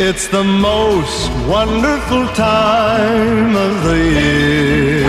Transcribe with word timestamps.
It's 0.00 0.26
the 0.26 0.42
most 0.42 1.30
wonderful 1.46 2.26
time 2.34 3.54
of 3.54 3.84
the 3.84 3.96
year. 3.96 5.06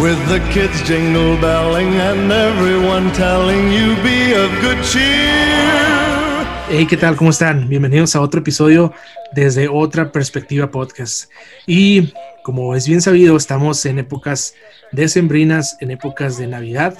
With 0.00 0.16
the 0.30 0.40
kids 0.50 0.82
jingle 0.88 1.36
belling 1.36 1.92
and 1.96 2.32
everyone 2.32 3.12
telling 3.12 3.70
you 3.70 3.94
be 4.02 4.32
of 4.32 4.50
good 4.62 4.82
cheer. 4.82 6.46
Hey, 6.70 6.86
¿qué 6.88 6.96
tal? 6.96 7.14
¿Cómo 7.16 7.28
están? 7.28 7.68
Bienvenidos 7.68 8.16
a 8.16 8.22
otro 8.22 8.40
episodio 8.40 8.94
desde 9.32 9.68
otra 9.68 10.10
perspectiva 10.10 10.70
podcast. 10.70 11.30
Y 11.66 12.14
como 12.42 12.74
es 12.74 12.88
bien 12.88 13.02
sabido, 13.02 13.36
estamos 13.36 13.84
en 13.84 13.98
épocas 13.98 14.54
decembrinas, 14.92 15.76
en 15.82 15.90
épocas 15.90 16.38
de 16.38 16.46
Navidad. 16.46 16.96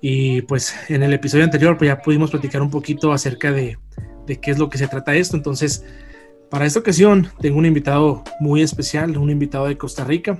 Y 0.00 0.42
pues 0.42 0.74
en 0.88 1.04
el 1.04 1.12
episodio 1.12 1.44
anterior 1.44 1.78
pues 1.78 1.86
ya 1.86 2.02
pudimos 2.02 2.32
platicar 2.32 2.60
un 2.60 2.70
poquito 2.70 3.12
acerca 3.12 3.52
de 3.52 3.78
de 4.30 4.38
qué 4.38 4.52
es 4.52 4.58
lo 4.60 4.70
que 4.70 4.78
se 4.78 4.86
trata 4.86 5.16
esto. 5.16 5.36
Entonces, 5.36 5.84
para 6.50 6.64
esta 6.64 6.78
ocasión 6.78 7.28
tengo 7.40 7.58
un 7.58 7.66
invitado 7.66 8.22
muy 8.38 8.62
especial, 8.62 9.18
un 9.18 9.28
invitado 9.28 9.66
de 9.66 9.76
Costa 9.76 10.04
Rica. 10.04 10.38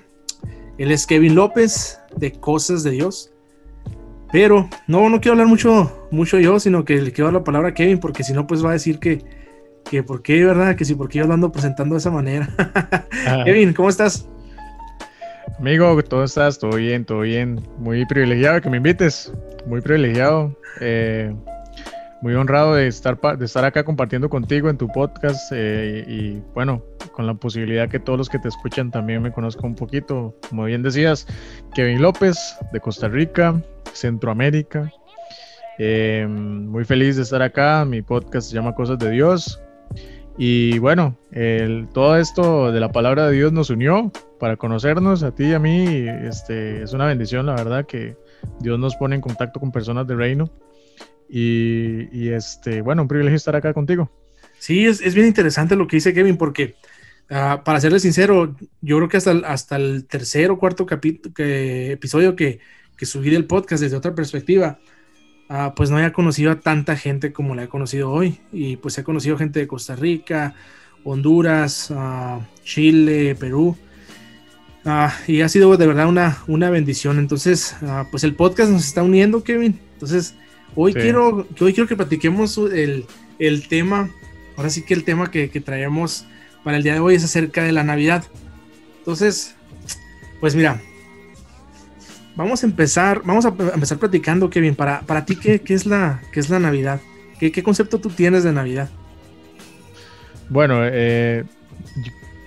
Él 0.79 0.93
es 0.93 1.07
Kevin 1.07 1.35
López 1.35 1.99
de 2.17 2.31
Cosas 2.31 2.85
de 2.85 2.93
Dios. 2.93 3.33
Pero 4.31 4.71
no, 4.87 5.09
no 5.09 5.21
quiero 5.21 5.33
hablar 5.33 5.49
mucho, 5.49 6.07
mucho 6.13 6.39
yo, 6.39 6.61
sino 6.61 6.85
que 6.85 7.03
le 7.03 7.11
quiero 7.11 7.27
dar 7.27 7.35
la 7.35 7.45
palabra 7.45 7.71
a 7.71 7.75
Kevin, 7.75 7.99
porque 7.99 8.23
si 8.23 8.33
no, 8.33 8.47
pues 8.47 8.65
va 8.65 8.71
a 8.71 8.75
decir 8.75 9.01
que, 9.01 9.25
que 9.91 10.05
por 10.05 10.23
qué, 10.23 10.45
¿verdad? 10.45 10.77
Que 10.77 10.85
si 10.85 10.95
por 10.95 11.09
qué 11.09 11.19
yo 11.19 11.27
lo 11.27 11.35
ando 11.35 11.51
presentando 11.51 11.97
de 11.97 11.99
esa 11.99 12.13
manera. 12.13 12.49
Kevin, 13.45 13.73
¿cómo 13.73 13.89
estás? 13.89 14.25
Amigo, 15.59 16.01
¿cómo 16.09 16.23
estás? 16.23 16.61
Todo 16.61 16.77
bien, 16.77 17.05
todo 17.05 17.23
bien. 17.23 17.61
Muy 17.79 18.07
privilegiado 18.07 18.61
que 18.61 18.71
me 18.71 18.77
invites. 18.77 19.33
Muy 19.67 19.81
privilegiado. 19.81 20.57
Eh, 20.81 21.35
muy 22.23 22.35
honrado 22.35 22.75
de 22.75 22.87
estar, 22.87 23.19
de 23.39 23.45
estar 23.45 23.65
acá 23.65 23.85
compartiendo 23.85 24.29
contigo 24.29 24.69
en 24.69 24.77
tu 24.77 24.89
podcast 24.89 25.53
eh, 25.55 26.05
y 26.07 26.43
bueno, 26.55 26.83
con 27.13 27.27
la 27.27 27.35
posibilidad 27.35 27.89
que 27.89 27.99
todos 27.99 28.19
los 28.19 28.29
que 28.29 28.39
te 28.39 28.49
escuchan 28.49 28.91
también 28.91 29.23
me 29.23 29.33
conozcan 29.33 29.67
un 29.67 29.75
poquito. 29.75 30.35
Como 30.49 30.65
bien 30.65 30.83
decías, 30.83 31.27
Kevin 31.75 32.03
López 32.03 32.59
de 32.73 32.81
Costa 32.81 33.09
Rica, 33.09 33.61
Centroamérica. 33.93 34.93
Eh, 35.79 36.27
muy 36.29 36.85
feliz 36.85 37.17
de 37.17 37.23
estar 37.23 37.41
acá. 37.41 37.87
Mi 37.87 38.03
podcast 38.03 38.49
se 38.49 38.55
llama 38.55 38.75
Cosas 38.75 38.99
de 38.99 39.11
Dios. 39.11 39.63
Y 40.37 40.79
bueno, 40.79 41.17
todo 41.93 42.17
esto 42.17 42.73
de 42.73 42.81
la 42.81 42.93
palabra 42.93 43.27
de 43.27 43.33
Dios 43.35 43.53
nos 43.53 43.69
unió 43.69 44.11
para 44.39 44.57
conocernos 44.57 45.23
a 45.23 45.35
ti 45.35 45.47
y 45.49 45.53
a 45.55 45.59
mí. 45.59 46.07
Este, 46.07 46.83
es 46.83 46.93
una 46.93 47.07
bendición, 47.07 47.47
la 47.47 47.55
verdad, 47.55 47.85
que 47.85 48.17
Dios 48.61 48.79
nos 48.79 48.97
pone 48.97 49.17
en 49.17 49.21
contacto 49.21 49.61
con 49.61 49.73
personas 49.73 50.07
del 50.07 50.19
reino 50.19 50.51
y, 51.33 52.29
este, 52.31 52.83
bueno, 52.83 53.03
un 53.03 53.09
privilegio 53.09 53.37
estar 53.37 53.55
acá 53.55 53.73
contigo. 53.73 54.11
Sí, 54.59 54.87
es, 54.87 55.01
es 55.01 55.15
bien 55.15 55.27
interesante 55.27 55.77
lo 55.77 55.87
que 55.87 55.97
dice 55.97 56.13
Kevin, 56.13 56.37
porque 56.37 56.75
uh, 57.31 57.63
para 57.63 57.81
serle 57.81 58.01
sincero, 58.01 58.57
yo 58.81 58.97
creo 58.97 59.09
que 59.09 59.17
hasta 59.17 59.31
el, 59.31 59.45
hasta 59.45 59.77
el 59.77 60.07
tercer 60.07 60.51
o 60.51 60.59
cuarto 60.59 60.87
episodio 60.91 62.35
que, 62.35 62.59
que, 62.97 63.07
subí 63.07 63.31
del 63.31 63.47
podcast 63.47 63.83
desde 63.83 63.97
otra 63.97 64.15
perspectiva, 64.15 64.81
uh, 65.49 65.73
pues 65.75 65.91
no 65.91 65.97
había 65.97 66.13
conocido 66.13 66.51
a 66.51 66.61
tanta 66.61 66.97
gente 66.97 67.33
como 67.33 67.55
la 67.55 67.65
he 67.65 67.69
conocido 67.69 68.11
hoy. 68.11 68.41
Y 68.53 68.77
pues 68.77 68.99
he 68.99 69.05
conocido 69.05 69.39
gente 69.39 69.61
de 69.61 69.69
Costa 69.69 69.95
Rica, 69.95 70.55
Honduras, 71.05 71.91
uh, 71.91 72.43
Chile, 72.65 73.37
Perú. 73.39 73.77
y 75.29 75.43
ha 75.43 75.49
sido 75.49 75.77
de 75.77 75.87
verdad 75.87 76.09
una, 76.09 76.39
una 76.49 76.71
bendición. 76.71 77.21
Entonces, 77.21 77.77
pues 78.11 78.25
el 78.25 78.35
podcast 78.35 78.73
nos 78.73 78.85
está 78.85 79.03
uniendo, 79.05 79.45
Kevin. 79.45 79.79
Entonces, 79.93 80.35
Hoy, 80.75 80.95
quiero, 80.95 81.47
hoy 81.61 81.75
quiero 81.75 81.89
que 81.89 81.97
platiquemos 81.97 82.57
el, 82.59 83.07
el, 83.39 83.69
tema, 83.69 84.11
ahora 84.57 84.71
sí 84.71 84.83
que 84.83 84.95
el 84.95 85.05
tema 85.05 85.31
que, 85.31 85.51
que 85.51 85.61
traemos 85.61 86.27
para 86.63 86.77
el 86.77 86.83
día 86.83 86.95
de 86.95 87.01
hoy 87.01 87.17
es 87.17 87.25
acerca 87.25 87.65
de 87.65 87.73
la 87.73 87.83
Navidad. 87.83 88.25
Entonces, 88.99 89.57
pues 90.41 90.55
mira, 90.55 90.81
vamos 92.37 92.63
a 92.63 92.67
empezar, 92.67 93.23
vamos 93.25 93.45
a 93.45 93.49
empezar 93.49 93.99
platicando, 93.99 94.49
Kevin, 94.49 94.75
para, 94.75 95.01
para 95.03 95.25
ti, 95.25 95.37
¿qué, 95.37 95.61
qué 95.61 95.75
es, 95.75 95.87
la, 95.87 96.23
qué 96.33 96.41
es 96.41 96.49
la 96.49 96.59
Navidad? 96.59 97.01
¿Qué, 97.39 97.51
¿Qué, 97.51 97.63
concepto 97.63 97.99
tú 97.99 98.11
tienes 98.11 98.45
de 98.45 98.53
Navidad? 98.53 98.89
Bueno, 100.49 100.81
eh, 100.83 101.45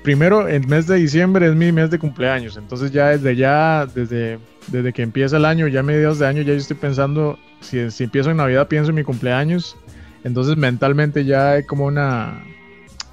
primero 0.04 0.48
el 0.48 0.68
mes 0.68 0.86
de 0.88 0.96
diciembre 0.98 1.48
es 1.48 1.56
mi 1.56 1.72
mes 1.72 1.90
de 1.90 1.98
cumpleaños, 1.98 2.58
entonces 2.58 2.92
ya 2.92 3.10
desde 3.10 3.36
ya, 3.36 3.86
desde, 3.86 4.38
desde 4.68 4.94
que 4.94 5.02
empieza 5.02 5.38
el 5.38 5.46
año, 5.46 5.68
ya 5.68 5.82
mediados 5.82 6.20
de 6.20 6.28
año, 6.28 6.42
ya 6.42 6.54
yo 6.54 6.60
estoy 6.60 6.78
pensando 6.78 7.40
si, 7.62 7.90
si 7.90 8.04
empiezo 8.04 8.30
en 8.30 8.38
Navidad, 8.38 8.68
pienso 8.68 8.90
en 8.90 8.96
mi 8.96 9.04
cumpleaños. 9.04 9.78
Entonces 10.24 10.56
mentalmente 10.56 11.26
ya 11.26 11.52
hay 11.52 11.66
como 11.66 11.86
una, 11.86 12.44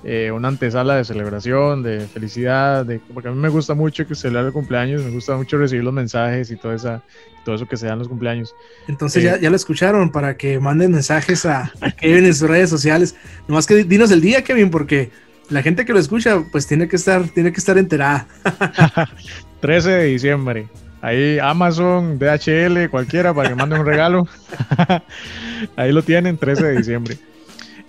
eh, 0.04 0.30
una 0.32 0.48
antesala 0.48 0.96
de 0.96 1.04
celebración, 1.04 1.82
de 1.82 2.00
felicidad, 2.00 2.86
de, 2.86 3.00
porque 3.12 3.28
a 3.28 3.32
mí 3.32 3.38
me 3.38 3.48
gusta 3.48 3.74
mucho 3.74 4.06
que 4.06 4.14
celebrar 4.14 4.46
el 4.46 4.52
cumpleaños, 4.52 5.02
me 5.02 5.10
gusta 5.10 5.36
mucho 5.36 5.58
recibir 5.58 5.84
los 5.84 5.92
mensajes 5.92 6.50
y 6.50 6.56
todo, 6.56 6.72
esa, 6.72 7.02
todo 7.44 7.56
eso 7.56 7.66
que 7.66 7.76
se 7.76 7.86
dan 7.86 7.98
los 7.98 8.08
cumpleaños. 8.08 8.54
Entonces 8.88 9.22
ya, 9.22 9.34
eh, 9.34 9.40
ya, 9.42 9.50
lo 9.50 9.56
escucharon 9.56 10.10
para 10.10 10.36
que 10.36 10.58
manden 10.60 10.92
mensajes 10.92 11.44
a, 11.46 11.72
Kevin 11.98 12.26
en 12.26 12.34
sus 12.34 12.48
redes 12.48 12.70
sociales. 12.70 13.16
Nomás 13.48 13.66
que 13.66 13.84
dinos 13.84 14.10
el 14.10 14.20
día, 14.20 14.42
Kevin, 14.44 14.70
porque 14.70 15.10
la 15.50 15.62
gente 15.62 15.84
que 15.84 15.92
lo 15.92 15.98
escucha 15.98 16.42
pues 16.50 16.66
tiene 16.66 16.88
que 16.88 16.96
estar, 16.96 17.28
tiene 17.28 17.52
que 17.52 17.58
estar 17.58 17.76
enterada. 17.76 18.26
13 19.60 19.90
de 19.90 20.04
diciembre. 20.04 20.68
Ahí 21.02 21.38
Amazon, 21.38 22.18
DHL, 22.18 22.88
cualquiera 22.90 23.32
para 23.32 23.48
que 23.48 23.54
manden 23.54 23.80
un 23.80 23.86
regalo. 23.86 24.28
ahí 25.76 25.92
lo 25.92 26.02
tienen, 26.02 26.36
13 26.36 26.64
de 26.64 26.76
diciembre. 26.76 27.18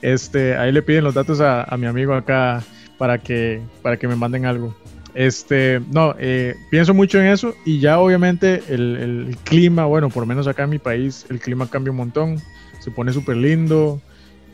Este, 0.02 0.56
ahí 0.56 0.72
le 0.72 0.82
piden 0.82 1.04
los 1.04 1.14
datos 1.14 1.42
a, 1.42 1.68
mi 1.78 1.86
amigo 1.86 2.14
acá 2.14 2.64
para 2.98 3.18
que, 3.18 3.62
para 3.82 3.98
que 3.98 4.08
me 4.08 4.16
manden 4.16 4.46
algo. 4.46 4.76
Este, 5.14 5.82
no, 5.92 6.16
eh, 6.20 6.56
pienso 6.70 6.94
mucho 6.94 7.20
en 7.20 7.28
eso 7.28 7.54
y 7.66 7.80
ya 7.80 8.00
obviamente 8.00 8.64
el, 8.70 9.38
clima, 9.44 9.86
bueno, 9.86 10.10
por 10.10 10.26
menos 10.26 10.48
acá 10.48 10.64
en 10.64 10.70
mi 10.70 10.80
país, 10.80 11.26
el 11.30 11.40
clima 11.40 11.70
cambia 11.70 11.92
un 11.92 11.98
montón, 11.98 12.42
se 12.80 12.92
pone 12.92 13.12
súper 13.12 13.36
lindo, 13.36 14.02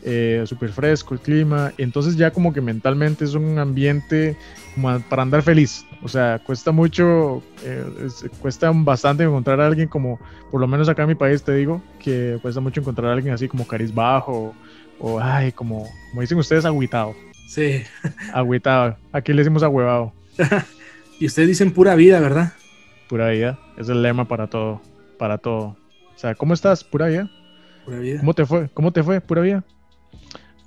eh, 0.02 0.42
súper 0.46 0.70
fresco 0.70 1.14
el 1.14 1.20
clima, 1.20 1.72
entonces 1.78 2.16
ya 2.16 2.30
como 2.30 2.52
que 2.52 2.60
mentalmente 2.60 3.24
es 3.24 3.34
un 3.34 3.58
ambiente 3.58 4.36
como 4.74 5.00
para 5.00 5.22
andar 5.22 5.42
feliz, 5.42 5.84
o 6.02 6.08
sea, 6.08 6.40
cuesta 6.44 6.70
mucho, 6.70 7.42
eh, 7.64 7.84
cuesta 8.40 8.70
bastante 8.72 9.24
encontrar 9.24 9.60
a 9.60 9.66
alguien 9.66 9.88
como, 9.88 10.20
por 10.50 10.60
lo 10.60 10.68
menos 10.68 10.88
acá 10.88 11.02
en 11.02 11.08
mi 11.08 11.14
país 11.14 11.42
te 11.42 11.54
digo, 11.54 11.82
que 11.98 12.38
cuesta 12.40 12.60
mucho 12.60 12.80
encontrar 12.80 13.10
a 13.10 13.14
alguien 13.14 13.34
así 13.34 13.48
como 13.48 13.66
cariz 13.66 13.92
bajo, 13.92 14.54
o, 15.00 15.20
ay, 15.20 15.52
como, 15.52 15.86
como 16.10 16.20
dicen 16.20 16.38
ustedes, 16.38 16.64
agüitado. 16.64 17.14
Sí. 17.48 17.82
Agüitado, 18.32 18.96
aquí 19.12 19.32
le 19.32 19.38
decimos 19.38 19.62
agüevado. 19.62 20.12
y 21.20 21.26
ustedes 21.26 21.48
dicen 21.48 21.72
pura 21.72 21.94
vida, 21.94 22.20
¿verdad? 22.20 22.52
Pura 23.08 23.30
vida, 23.30 23.58
es 23.76 23.88
el 23.88 24.02
lema 24.02 24.26
para 24.26 24.48
todo, 24.48 24.80
para 25.18 25.38
todo. 25.38 25.76
O 26.14 26.18
sea, 26.18 26.34
¿cómo 26.34 26.52
estás? 26.52 26.84
Pura 26.84 27.06
vida. 27.06 27.30
Pura 27.84 27.98
vida. 27.98 28.20
¿Cómo 28.20 28.34
te 28.34 28.44
fue? 28.44 28.68
¿Cómo 28.74 28.92
te 28.92 29.02
fue? 29.02 29.20
Pura 29.20 29.40
vida. 29.42 29.64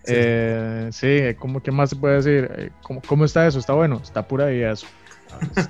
Sí, 0.03 0.13
eh, 0.16 0.90
sí 0.91 1.19
¿cómo, 1.38 1.62
¿qué 1.62 1.72
más 1.72 1.91
se 1.91 1.96
puede 1.96 2.16
decir? 2.16 2.52
Eh, 2.57 2.69
¿Cómo, 2.81 3.02
¿Cómo, 3.06 3.25
está 3.25 3.46
eso? 3.46 3.59
¿Está 3.59 3.74
bueno? 3.74 4.00
Está 4.03 4.28
pura 4.28 4.47
vida 4.47 4.72
eso. 4.72 4.88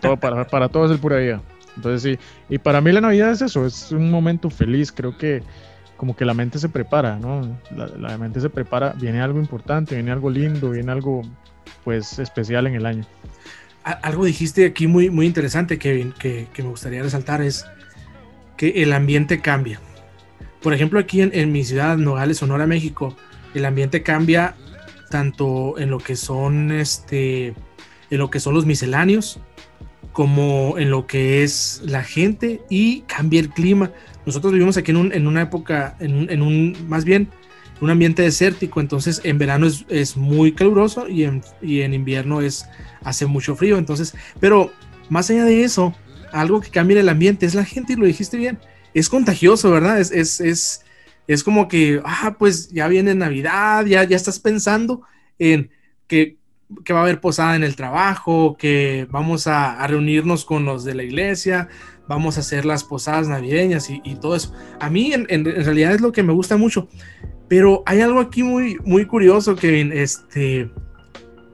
todo, 0.01 0.17
para, 0.17 0.47
para 0.47 0.69
todos 0.69 0.89
es 0.89 0.95
el 0.95 1.01
pura 1.01 1.17
vida. 1.17 1.41
Entonces 1.75 2.01
sí, 2.01 2.25
y 2.49 2.57
para 2.57 2.81
mí 2.81 2.91
la 2.91 3.01
Navidad 3.01 3.31
es 3.31 3.41
eso, 3.41 3.65
es 3.65 3.91
un 3.91 4.11
momento 4.11 4.49
feliz, 4.49 4.91
creo 4.91 5.17
que 5.17 5.41
como 5.95 6.15
que 6.15 6.25
la 6.25 6.33
mente 6.33 6.59
se 6.59 6.67
prepara, 6.67 7.17
¿no? 7.17 7.59
La, 7.75 7.87
la, 7.87 8.17
mente 8.17 8.41
se 8.41 8.49
prepara, 8.49 8.93
viene 8.97 9.21
algo 9.21 9.39
importante, 9.39 9.95
viene 9.95 10.11
algo 10.11 10.29
lindo, 10.29 10.71
viene 10.71 10.91
algo 10.91 11.21
pues 11.83 12.19
especial 12.19 12.67
en 12.67 12.75
el 12.75 12.85
año. 12.85 13.05
Algo 13.83 14.25
dijiste 14.25 14.65
aquí 14.65 14.87
muy, 14.87 15.09
muy 15.09 15.25
interesante, 15.25 15.79
Kevin, 15.79 16.13
que, 16.17 16.47
que 16.53 16.63
me 16.63 16.69
gustaría 16.69 17.01
resaltar 17.01 17.41
es 17.41 17.65
que 18.57 18.83
el 18.83 18.93
ambiente 18.93 19.41
cambia. 19.41 19.79
Por 20.61 20.73
ejemplo, 20.73 20.99
aquí 20.99 21.21
en, 21.21 21.31
en 21.33 21.51
mi 21.51 21.63
ciudad, 21.63 21.97
Nogales, 21.97 22.37
Sonora, 22.37 22.67
México, 22.67 23.15
el 23.53 23.65
ambiente 23.65 24.03
cambia 24.03 24.55
tanto 25.09 25.77
en 25.77 25.89
lo 25.89 25.97
que 25.97 26.15
son 26.15 26.71
este 26.71 27.53
en 28.09 28.17
lo 28.17 28.29
que 28.29 28.39
son 28.39 28.53
los 28.53 28.65
misceláneos 28.65 29.39
como 30.13 30.77
en 30.77 30.89
lo 30.89 31.07
que 31.07 31.43
es 31.43 31.81
la 31.85 32.03
gente 32.03 32.61
y 32.69 33.01
cambia 33.01 33.39
el 33.39 33.49
clima. 33.49 33.91
Nosotros 34.25 34.51
vivimos 34.51 34.75
aquí 34.75 34.91
en, 34.91 34.97
un, 34.97 35.13
en 35.13 35.25
una 35.25 35.43
época, 35.43 35.95
en 35.99 36.41
un, 36.41 36.75
más 36.89 37.05
bien, 37.05 37.29
un 37.81 37.89
ambiente 37.89 38.21
desértico, 38.21 38.79
entonces 38.79 39.21
en 39.23 39.39
verano 39.39 39.67
es, 39.89 40.15
muy 40.15 40.53
caluroso 40.53 41.09
y 41.09 41.23
en, 41.23 41.41
y 41.61 41.81
en, 41.81 41.93
invierno 41.95 42.41
es, 42.41 42.67
hace 43.03 43.25
mucho 43.25 43.55
frío, 43.55 43.77
entonces, 43.77 44.15
pero 44.39 44.71
más 45.09 45.29
allá 45.31 45.45
de 45.45 45.63
eso, 45.63 45.93
algo 46.31 46.61
que 46.61 46.69
cambia 46.69 46.99
el 46.99 47.09
ambiente 47.09 47.47
es 47.47 47.55
la 47.55 47.65
gente, 47.65 47.93
y 47.93 47.95
lo 47.95 48.05
dijiste 48.05 48.37
bien, 48.37 48.59
es 48.93 49.09
contagioso, 49.09 49.71
¿verdad? 49.71 49.99
Es, 49.99 50.39
es, 50.39 50.85
es 51.33 51.43
como 51.43 51.67
que, 51.67 52.01
ah, 52.03 52.35
pues 52.37 52.69
ya 52.69 52.87
viene 52.87 53.15
Navidad, 53.15 53.85
ya, 53.85 54.03
ya 54.03 54.15
estás 54.15 54.39
pensando 54.39 55.01
en 55.39 55.69
que, 56.07 56.37
que 56.83 56.93
va 56.93 56.99
a 56.99 57.03
haber 57.03 57.21
posada 57.21 57.55
en 57.55 57.63
el 57.63 57.75
trabajo, 57.75 58.55
que 58.57 59.07
vamos 59.09 59.47
a, 59.47 59.85
reunirnos 59.87 60.45
con 60.45 60.65
los 60.65 60.83
de 60.83 60.95
la 60.95 61.03
iglesia, 61.03 61.69
vamos 62.07 62.37
a 62.37 62.41
hacer 62.41 62.65
las 62.65 62.83
posadas 62.83 63.27
navideñas 63.27 63.89
y, 63.89 64.15
todo 64.15 64.35
eso. 64.35 64.53
A 64.79 64.89
mí 64.89 65.13
en, 65.13 65.25
en, 65.29 65.45
realidad 65.45 65.93
es 65.93 66.01
lo 66.01 66.11
que 66.11 66.23
me 66.23 66.33
gusta 66.33 66.57
mucho, 66.57 66.87
Pero 67.47 67.83
hay 67.85 68.01
algo 68.01 68.19
aquí 68.19 68.43
muy, 68.43 68.77
muy 68.83 69.05
curioso, 69.05 69.55
Kevin, 69.55 69.91
este, 69.91 70.71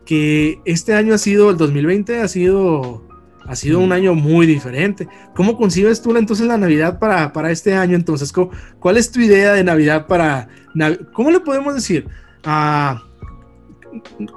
que 0.06 0.60
este 0.66 0.94
año 0.94 1.14
ha 1.14 1.18
sido, 1.18 1.50
el 1.50 1.58
2020 1.58 2.22
ha 2.22 2.28
sido, 2.28 3.08
ha 3.48 3.56
sido 3.56 3.80
un 3.80 3.92
año 3.92 4.14
muy 4.14 4.46
diferente. 4.46 5.08
¿Cómo 5.36 5.58
concibes 5.58 6.02
tú 6.02 6.16
entonces 6.16 6.46
la 6.46 6.58
Navidad 6.58 7.00
para, 7.00 7.34
para 7.34 7.52
este 7.52 7.74
año? 7.74 7.96
Entonces, 7.96 8.32
¿cuál 8.80 8.98
es 8.98 9.12
tu 9.12 9.20
idea 9.20 9.54
de 9.54 9.64
Navidad 9.64 10.08
para, 10.08 10.50
¿cómo 11.14 11.32
le 11.32 11.40
podemos 11.40 11.74
decir? 11.74 12.08
Ah, 12.44 13.04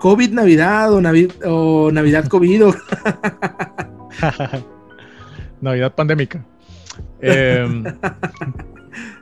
COVID 0.01 0.31
Navidad 0.31 0.93
o, 0.93 1.03
o 1.47 1.91
Navidad 1.91 2.25
COVID. 2.29 2.62
Navidad 5.61 5.95
pandémica. 5.95 6.45
Em, 7.21 7.85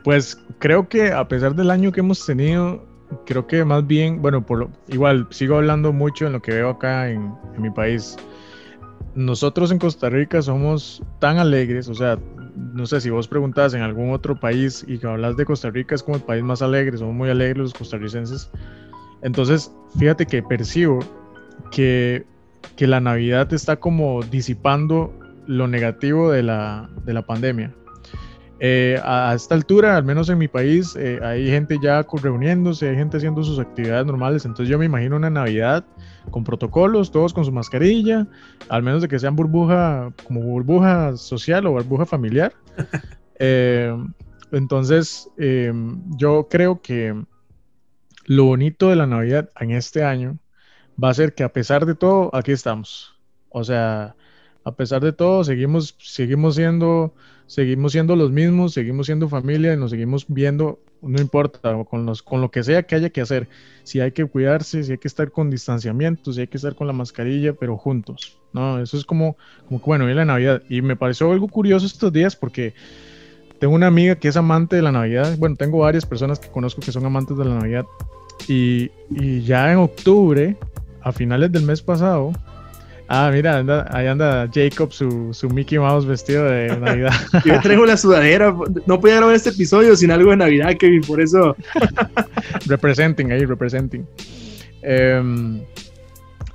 pues 0.03 0.37
creo 0.59 0.87
que 0.87 1.11
a 1.11 1.27
pesar 1.27 1.55
del 1.55 1.71
año 1.71 1.91
que 1.91 1.99
hemos 1.99 2.25
tenido, 2.25 2.85
creo 3.25 3.47
que 3.47 3.63
más 3.65 3.85
bien, 3.85 4.21
bueno, 4.21 4.45
por 4.45 4.59
lo, 4.59 4.71
igual 4.87 5.27
sigo 5.29 5.57
hablando 5.57 5.91
mucho 5.91 6.27
en 6.27 6.33
lo 6.33 6.41
que 6.41 6.53
veo 6.53 6.69
acá 6.69 7.09
en, 7.09 7.33
mi 7.57 7.69
país. 7.69 8.17
Nosotros 9.15 9.71
en 9.71 9.79
Costa 9.79 10.09
Rica 10.09 10.41
somos 10.41 11.03
tan 11.19 11.37
alegres, 11.37 11.89
o 11.89 11.93
sea, 11.93 12.17
no 12.55 12.85
sé 12.85 13.01
si 13.01 13.09
vos 13.09 13.27
preguntas 13.27 13.73
en 13.73 13.81
algún 13.81 14.11
otro 14.11 14.39
país 14.39 14.85
y 14.87 14.97
que 14.97 15.07
hablas 15.07 15.35
de 15.37 15.45
Costa 15.45 15.69
Rica 15.69 15.95
es 15.95 16.03
como 16.03 16.17
el 16.17 16.23
país 16.23 16.43
más 16.43 16.61
alegre, 16.61 16.97
somos 16.97 17.15
muy 17.15 17.29
alegres 17.29 17.57
los 17.57 17.73
costarricenses. 17.73 18.49
Entonces, 19.21 19.71
fíjate 19.97 20.25
que 20.25 20.41
percibo 20.43 20.99
que, 21.71 22.25
que 22.75 22.87
la 22.87 22.99
Navidad 22.99 23.51
está 23.53 23.77
como 23.77 24.21
disipando 24.23 25.13
lo 25.47 25.67
negativo 25.67 26.31
de 26.31 26.43
la, 26.43 26.89
de 27.05 27.13
la 27.13 27.25
pandemia. 27.25 27.73
Eh, 28.59 28.99
a, 29.03 29.33
esta 29.33 29.55
altura, 29.55 29.95
al 29.95 30.03
menos 30.03 30.29
en 30.29 30.37
mi 30.37 30.47
país, 30.47 30.95
eh, 30.97 31.19
hay 31.23 31.49
gente 31.49 31.77
ya 31.81 32.05
reuniéndose, 32.21 32.89
hay 32.89 32.95
gente 32.95 33.17
haciendo 33.17 33.43
sus 33.43 33.57
actividades 33.57 34.05
normales, 34.05 34.45
entonces 34.45 34.69
yo 34.69 34.77
me 34.77 34.85
imagino 34.85 35.15
una 35.15 35.29
Navidad 35.29 35.85
con 36.31 36.43
protocolos, 36.43 37.11
todos 37.11 37.33
con 37.33 37.45
su 37.45 37.51
mascarilla, 37.51 38.27
al 38.69 38.83
menos 38.83 39.01
de 39.01 39.07
que 39.07 39.19
sean 39.19 39.35
burbuja, 39.35 40.13
como 40.25 40.41
burbuja 40.41 41.17
social 41.17 41.65
o 41.67 41.71
burbuja 41.71 42.05
familiar. 42.05 42.53
Eh, 43.41 43.95
entonces, 44.51 45.29
yo 46.17 46.47
creo 46.49 46.81
que 46.81 47.15
lo 48.25 48.43
bonito 48.43 48.89
de 48.89 48.97
la 48.97 49.07
Navidad 49.07 49.49
en 49.61 49.71
este 49.71 50.03
año 50.03 50.37
va 51.03 51.09
a 51.09 51.13
ser 51.13 51.33
que 51.33 51.43
a 51.43 51.53
pesar 51.53 51.85
de 51.85 51.95
todo, 51.95 52.29
aquí 52.35 52.51
estamos. 52.51 53.15
O 53.49 53.63
sea, 53.63 54.15
a 54.69 54.75
pesar 54.75 55.01
de 55.01 55.11
todo, 55.11 55.43
seguimos, 55.43 55.95
seguimos 55.99 56.55
siendo 56.55 57.13
seguimos 57.49 57.93
siendo 57.93 58.15
los 58.15 58.29
mismos, 58.29 58.73
seguimos 58.73 59.07
siendo 59.07 59.27
familia 59.27 59.73
y 59.73 59.77
nos 59.77 59.89
seguimos 59.89 60.25
viendo, 60.27 60.79
no 61.01 61.19
importa, 61.19 61.75
con, 61.89 62.41
lo 62.41 62.51
que 62.51 62.63
sea 62.63 62.83
que 62.83 62.93
haya 62.93 63.09
que 63.09 63.21
hacer. 63.21 63.47
Si 63.83 63.99
hay 63.99 64.11
que 64.11 64.23
cuidarse, 64.25 64.83
si 64.83 64.91
hay 64.91 64.99
que 64.99 65.07
estar 65.07 65.31
con 65.31 65.49
distanciamiento, 65.49 66.31
si 66.31 66.41
hay 66.41 66.47
que 66.47 66.57
estar 66.57 66.75
con 66.75 66.85
la 66.85 66.93
mascarilla, 66.93 67.53
pero 67.53 67.75
juntos. 67.75 68.37
No, 68.53 68.79
eso 68.79 68.97
es 68.97 69.03
como, 69.03 69.35
como 69.67 69.81
bueno, 69.83 70.07
y 70.07 70.13
la 70.13 70.25
Navidad. 70.25 70.61
Y 70.69 70.83
me 70.83 70.95
pareció 70.95 71.31
algo 71.31 71.47
curioso 71.47 71.87
estos 71.87 72.13
días 72.13 72.35
porque 72.35 72.75
tengo 73.59 73.73
una 73.73 73.87
amiga 73.87 74.15
que 74.15 74.27
es 74.27 74.37
amante 74.37 74.75
de 74.75 74.83
la 74.83 74.91
Navidad. 74.91 75.35
Bueno, 75.39 75.55
tengo 75.55 75.79
varias 75.79 76.05
personas 76.05 76.37
que 76.37 76.49
conozco 76.49 76.81
que 76.81 76.91
son 76.91 77.03
amantes 77.03 77.35
de 77.35 77.45
la 77.45 77.55
Navidad. 77.55 77.85
Y 78.47 78.91
ya 79.41 79.71
en 79.71 79.79
octubre, 79.79 80.55
a 81.01 81.11
finales 81.11 81.51
del 81.51 81.63
mes 81.63 81.81
pasado, 81.81 82.31
Ah, 83.11 83.31
mira, 83.33 83.87
ahí 83.89 84.05
anda 84.05 84.47
Jacob, 84.53 84.93
su, 84.93 85.33
su, 85.33 85.49
Mickey 85.49 85.79
Mouse 85.79 86.05
vestido 86.05 86.45
de 86.45 86.77
Navidad. 86.79 87.11
Yo 87.43 87.59
traigo 87.59 87.83
la 87.83 87.97
sudadera. 87.97 88.55
No 88.85 88.99
podía 88.99 89.15
grabar 89.15 89.35
este 89.35 89.49
episodio 89.49 89.95
sin 89.95 90.11
algo 90.11 90.29
de 90.29 90.37
Navidad, 90.37 90.77
Kevin, 90.77 91.01
por 91.01 91.19
eso. 91.19 91.55
representing 92.67 93.31
ahí, 93.31 93.45
representing. 93.45 94.05
Em, 94.83 95.59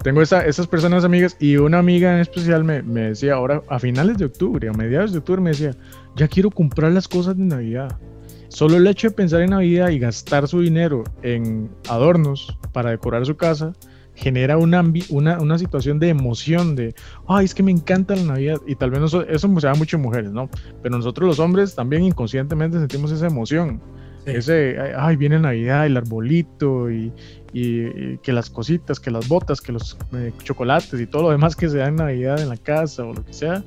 tengo 0.05 0.23
esa, 0.23 0.47
esas 0.47 0.69
personas 0.69 1.05
amigas 1.05 1.37
y 1.41 1.56
una 1.56 1.81
amiga 1.81 2.15
en 2.15 2.21
especial 2.21 2.62
me, 2.62 2.83
me, 2.83 3.01
decía 3.01 3.35
ahora, 3.35 3.61
a 3.69 3.81
finales 3.81 4.19
de 4.19 4.27
octubre, 4.27 4.69
a 4.69 4.73
mediados 4.73 5.11
de 5.11 5.19
octubre, 5.19 5.43
me 5.43 5.51
decía, 5.51 5.75
ya 6.15 6.29
quiero 6.29 6.53
comprar 6.53 6.93
las 6.93 7.09
cosas 7.09 7.37
de 7.37 7.43
Navidad. 7.43 7.99
Solo 8.47 8.77
el 8.77 8.87
hecho 8.87 9.09
de 9.09 9.15
pensar 9.15 9.41
en 9.41 9.51
Navidad 9.51 9.89
y 9.89 9.99
gastar 9.99 10.47
su 10.47 10.61
dinero 10.61 11.03
en 11.23 11.69
adornos 11.89 12.56
para 12.73 12.91
decorar 12.91 13.27
su 13.27 13.37
casa 13.37 13.73
genera 14.15 14.57
una, 14.57 14.85
una, 15.09 15.41
una, 15.41 15.59
situación 15.59 15.99
de 15.99 16.09
emoción, 16.09 16.77
de, 16.77 16.95
ay, 17.27 17.45
es 17.45 17.55
que 17.55 17.63
me 17.63 17.73
encanta 17.73 18.15
la 18.15 18.23
Navidad. 18.23 18.61
Y 18.67 18.75
tal 18.77 18.91
vez 18.91 19.03
eso, 19.03 19.27
eso 19.27 19.61
se 19.61 19.67
da 19.67 19.75
mucho 19.75 19.97
en 19.97 20.03
mujeres, 20.03 20.33
¿no? 20.33 20.49
Pero 20.83 20.97
nosotros 20.97 21.29
los 21.29 21.39
hombres 21.39 21.75
también 21.75 22.05
inconscientemente 22.05 22.79
sentimos 22.79 23.11
esa 23.11 23.27
emoción. 23.27 23.81
Ese, 24.27 24.77
ay, 24.97 25.17
viene 25.17 25.39
Navidad, 25.39 25.85
el 25.85 25.99
arbolito 25.99 26.91
y, 26.91 27.13
y, 27.53 28.17
que 28.19 28.33
las 28.33 28.49
cositas, 28.49 28.99
que 28.99 29.11
las 29.11 29.29
botas, 29.29 29.61
que 29.61 29.71
los 29.71 29.99
eh, 30.15 30.33
chocolates 30.43 30.99
y 30.99 31.07
todo 31.07 31.25
lo 31.25 31.31
demás 31.31 31.55
que 31.55 31.69
se 31.69 31.77
da 31.77 31.89
en 31.89 31.97
Navidad 31.97 32.41
en 32.41 32.49
la 32.49 32.57
casa 32.57 33.05
o 33.05 33.13
lo 33.13 33.23
que 33.23 33.35
sea, 33.35 33.63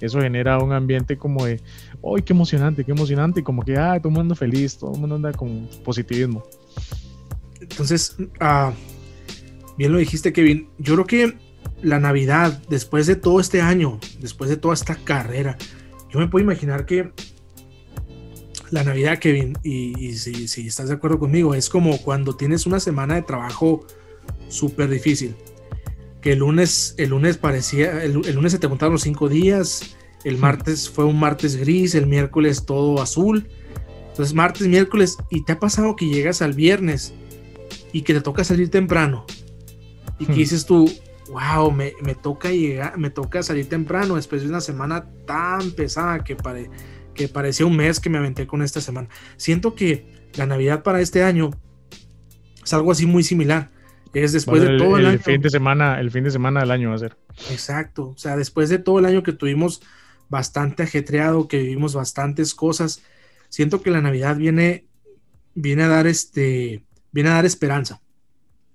eso 0.00 0.20
genera 0.20 0.58
un 0.58 0.72
ambiente 0.72 1.16
como 1.16 1.44
de, 1.44 1.60
ay, 2.02 2.22
qué 2.22 2.32
emocionante, 2.32 2.84
qué 2.84 2.90
emocionante, 2.90 3.40
y 3.40 3.42
como 3.44 3.62
que, 3.62 3.76
ah, 3.76 3.98
todo 3.98 4.08
el 4.08 4.14
mundo 4.16 4.34
feliz, 4.34 4.76
todo 4.76 4.94
el 4.94 5.00
mundo 5.00 5.14
anda 5.14 5.32
con 5.32 5.68
positivismo. 5.84 6.42
Entonces, 7.60 8.16
ah, 8.40 8.72
bien 9.80 9.92
lo 9.92 9.98
dijiste, 9.98 10.34
Kevin. 10.34 10.68
Yo 10.76 10.92
creo 10.92 11.06
que 11.06 11.38
la 11.80 11.98
Navidad, 11.98 12.62
después 12.68 13.06
de 13.06 13.16
todo 13.16 13.40
este 13.40 13.62
año, 13.62 13.98
después 14.20 14.50
de 14.50 14.58
toda 14.58 14.74
esta 14.74 14.94
carrera, 14.94 15.56
yo 16.10 16.18
me 16.18 16.28
puedo 16.28 16.44
imaginar 16.44 16.84
que 16.84 17.10
la 18.70 18.84
Navidad, 18.84 19.18
Kevin, 19.18 19.56
y, 19.62 20.12
si, 20.12 20.66
estás 20.66 20.88
de 20.88 20.96
acuerdo 20.96 21.18
conmigo, 21.18 21.54
es 21.54 21.70
como 21.70 21.96
cuando 22.02 22.36
tienes 22.36 22.66
una 22.66 22.78
semana 22.78 23.14
de 23.14 23.22
trabajo 23.22 23.86
súper 24.50 24.90
difícil. 24.90 25.34
Que 26.20 26.32
el 26.32 26.40
lunes, 26.40 26.94
el 26.98 27.08
lunes 27.08 27.38
parecía, 27.38 28.04
el, 28.04 28.12
lunes 28.12 28.52
se 28.52 28.58
te 28.58 28.68
contaron 28.68 28.92
los 28.92 29.02
cinco 29.02 29.30
días, 29.30 29.96
el 30.24 30.36
martes 30.36 30.90
fue 30.90 31.06
un 31.06 31.18
martes 31.18 31.56
gris, 31.56 31.94
el 31.94 32.06
miércoles 32.06 32.66
todo 32.66 33.00
azul. 33.00 33.48
Entonces, 34.10 34.34
martes, 34.34 34.66
miércoles, 34.66 35.16
y 35.30 35.42
te 35.42 35.52
ha 35.52 35.58
pasado 35.58 35.96
que 35.96 36.06
llegas 36.06 36.42
al 36.42 36.52
viernes 36.52 37.14
y 37.94 38.02
que 38.02 38.12
te 38.12 38.20
toca 38.20 38.44
salir 38.44 38.70
temprano 38.70 39.24
y 40.20 40.26
que 40.26 40.32
hmm. 40.32 40.36
dices 40.36 40.66
tú, 40.66 40.88
wow, 41.30 41.72
me, 41.72 41.92
toca 42.14 42.50
llegar, 42.50 42.96
me 42.98 43.10
toca 43.10 43.42
salir 43.42 43.68
temprano 43.68 44.16
después 44.16 44.42
de 44.42 44.48
una 44.48 44.60
semana 44.60 45.06
tan 45.26 45.72
pesada 45.72 46.22
que, 46.22 46.36
pare, 46.36 46.70
que 47.14 47.26
parecía 47.26 47.66
un 47.66 47.76
mes 47.76 47.98
que 47.98 48.10
me 48.10 48.18
aventé 48.18 48.46
con 48.46 48.62
esta 48.62 48.80
semana. 48.80 49.08
Siento 49.36 49.74
que 49.74 50.28
la 50.34 50.46
Navidad 50.46 50.82
para 50.82 51.00
este 51.00 51.24
año 51.24 51.50
es 52.62 52.72
algo 52.72 52.92
así 52.92 53.06
muy 53.06 53.22
similar. 53.22 53.70
Es 54.12 54.32
después 54.32 54.62
de 54.62 54.76
todo 54.76 54.98
el, 54.98 55.06
año. 55.06 55.18
Fin 55.18 55.40
de 55.40 55.50
semana, 55.50 56.00
el 56.00 56.10
fin 56.10 56.24
de 56.24 56.32
semana 56.32 56.60
del 56.60 56.72
año 56.72 56.90
va 56.90 56.96
a 56.96 56.98
ser. 56.98 57.16
Exacto. 57.50 58.08
O 58.08 58.18
sea, 58.18 58.36
después 58.36 58.68
de 58.68 58.78
todo 58.78 58.98
el 58.98 59.04
año 59.04 59.22
que 59.22 59.32
tuvimos 59.32 59.82
bastante 60.28 60.82
ajetreado, 60.82 61.46
que 61.46 61.58
vivimos 61.58 61.94
bastantes 61.94 62.54
cosas, 62.54 63.02
siento 63.48 63.82
que 63.82 63.90
la 63.90 64.00
Navidad 64.00 64.36
viene, 64.36 64.86
viene 65.54 65.84
a 65.84 65.88
dar 65.88 66.08
este, 66.08 66.82
viene 67.12 67.30
a 67.30 67.34
dar 67.34 67.46
esperanza. 67.46 68.00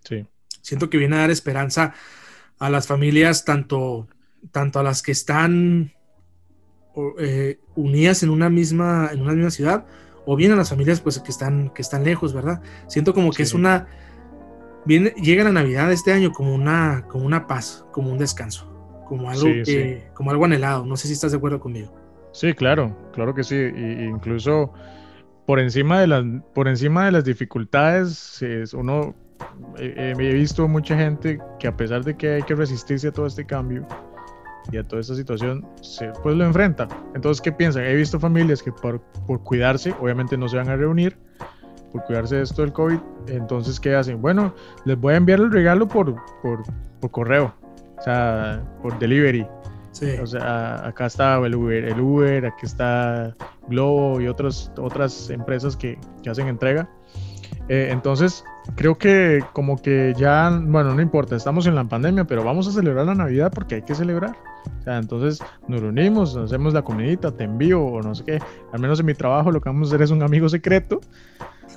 Sí. 0.05 0.25
Siento 0.65 0.89
que 0.89 0.98
viene 0.98 1.15
a 1.15 1.19
dar 1.19 1.29
esperanza 1.29 1.93
a 2.57 2.72
las 2.72 2.88
familias, 2.88 3.45
tanto, 3.45 4.07
tanto 4.51 4.79
a 4.79 4.84
las 4.84 5.03
que 5.03 5.12
están 5.12 5.93
eh, 7.19 7.60
unidas 7.75 8.24
en 8.24 8.31
una, 8.31 8.50
misma, 8.50 9.12
en 9.13 9.22
una 9.22 9.34
misma 9.34 9.51
ciudad, 9.51 9.86
o 10.25 10.36
bien 10.36 10.51
a 10.53 10.55
las 10.55 10.69
familias 10.69 11.01
pues, 11.01 11.19
que, 11.19 11.29
están, 11.29 11.69
que 11.69 11.84
están 11.84 12.03
lejos, 12.03 12.34
¿verdad? 12.34 12.63
Siento 12.88 13.13
como 13.13 13.31
que 13.31 13.43
es 13.43 13.53
una... 13.53 13.86
Viene, 14.86 15.12
llega 15.22 15.43
la 15.43 15.51
Navidad 15.51 15.91
este 15.91 16.12
año 16.12 16.31
como 16.31 16.55
una, 16.55 17.05
como 17.10 17.27
una 17.27 17.45
paz, 17.45 17.86
como 17.91 18.12
un 18.12 18.17
descanso, 18.17 18.67
como 19.07 19.29
algo, 19.29 19.45
como 20.15 20.31
algo 20.31 20.45
anhelado. 20.45 20.84
No 20.84 20.98
sé 20.98 21.07
si 21.07 21.13
estás 21.13 21.31
de 21.31 21.38
acuerdo 21.38 21.60
conmigo. 21.60 21.95
Sí, 22.34 22.55
claro, 22.55 22.98
claro 23.13 23.36
que 23.36 23.43
sí. 23.43 23.55
incluso 23.55 24.74
por 25.45 25.60
encima 25.60 26.01
de 26.01 26.07
las, 26.07 26.25
por 26.55 26.67
encima 26.67 27.05
de 27.05 27.12
las 27.12 27.24
dificultades, 27.24 28.41
uno 28.74 29.13
he, 29.77 30.13
visto 30.15 30.68
mucha 30.68 30.98
gente 30.98 31.39
que 31.60 31.68
a 31.68 31.75
pesar 31.75 32.04
de 32.04 32.15
que 32.15 32.36
hay 32.36 32.44
que 32.44 32.56
resistirse 32.56 33.08
a 33.08 33.12
todo 33.12 33.27
este 33.27 33.46
cambio 33.46 33.86
y 34.72 34.77
a 34.77 34.84
toda 34.84 35.01
esta 35.01 35.15
situación, 35.15 35.65
se, 35.82 36.10
pues 36.24 36.36
lo 36.36 36.46
enfrenta. 36.46 36.88
Entonces, 37.13 37.42
¿qué 37.42 37.51
piensan? 37.51 37.84
He 37.84 37.96
visto 37.96 38.20
familias 38.20 38.63
que 38.63 38.72
por, 38.72 39.00
por 39.27 39.44
cuidarse, 39.44 39.94
obviamente 40.00 40.38
no 40.38 40.50
se 40.50 40.58
van 40.58 40.70
a 40.70 40.75
reunir, 40.75 41.18
por 41.92 42.04
cuidarse 42.06 42.38
de 42.38 42.42
esto 42.42 42.62
del 42.62 42.74
COVID, 42.74 43.00
entonces, 43.27 43.80
¿qué 43.80 43.96
hacen? 43.96 44.22
Bueno, 44.22 44.54
les 44.86 45.00
voy 45.00 45.13
a 45.13 45.18
enviar 45.18 45.39
el 45.39 45.51
regalo 45.51 45.88
por, 45.88 46.15
por, 46.42 46.63
por 47.00 47.12
correo, 47.12 47.54
o 47.98 48.01
sea, 48.01 48.63
por 48.82 48.98
delivery. 49.00 49.48
O 50.22 50.27
sea, 50.27 50.86
acá 50.86 51.06
está 51.06 51.38
el 51.38 51.56
Uber, 51.56 51.86
el 51.86 52.01
Uber, 52.01 52.46
aquí 52.46 52.65
está 52.65 53.34
Globo 53.70 54.20
y 54.20 54.27
otras, 54.27 54.70
otras 54.77 55.30
empresas 55.30 55.77
que, 55.77 55.98
que 56.22 56.30
hacen 56.30 56.50
entrega. 56.50 56.89
Eh, 57.67 57.89
entonces, 57.91 58.43
creo 58.75 58.98
que 58.98 59.43
como 59.53 59.81
que 59.81 60.13
ya, 60.17 60.50
bueno, 60.50 60.93
no 60.93 61.01
importa, 61.01 61.36
estamos 61.36 61.67
en 61.67 61.75
la 61.75 61.84
pandemia, 61.84 62.25
pero 62.25 62.43
vamos 62.43 62.67
a 62.67 62.72
celebrar 62.72 63.05
la 63.05 63.15
Navidad 63.15 63.51
porque 63.53 63.75
hay 63.75 63.81
que 63.81 63.95
celebrar. 63.95 64.36
O 64.79 64.84
sea, 64.84 64.98
entonces 64.98 65.39
nos 65.67 65.81
reunimos, 65.81 66.36
hacemos 66.36 66.74
la 66.74 66.84
comidita, 66.84 67.31
te 67.31 67.43
envío 67.43 67.81
o 67.81 68.01
no 68.01 68.15
sé 68.15 68.24
qué. 68.24 68.39
Al 68.72 68.79
menos 68.79 69.00
en 69.00 69.05
mi 69.07 69.13
trabajo 69.13 69.51
lo 69.51 69.62
que 69.62 69.69
vamos 69.69 69.89
a 69.89 69.95
hacer 69.95 70.03
es 70.03 70.12
un 70.12 70.24
amigo 70.24 70.50
secreto 70.50 71.01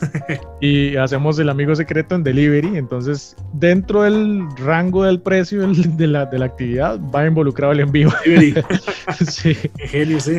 y 0.60 0.96
hacemos 0.96 1.38
el 1.38 1.48
amigo 1.48 1.74
secreto 1.74 2.14
en 2.14 2.22
delivery. 2.22 2.76
Entonces, 2.76 3.36
dentro 3.54 4.02
del 4.02 4.46
rango 4.56 5.04
del 5.04 5.20
precio 5.20 5.66
de 5.66 6.06
la, 6.06 6.26
de 6.26 6.38
la 6.38 6.46
actividad, 6.46 6.98
va 7.14 7.26
involucrado 7.26 7.72
el 7.72 7.80
envío. 7.80 8.10
sí. 9.26 9.56
genio, 9.76 10.20
sí. 10.20 10.38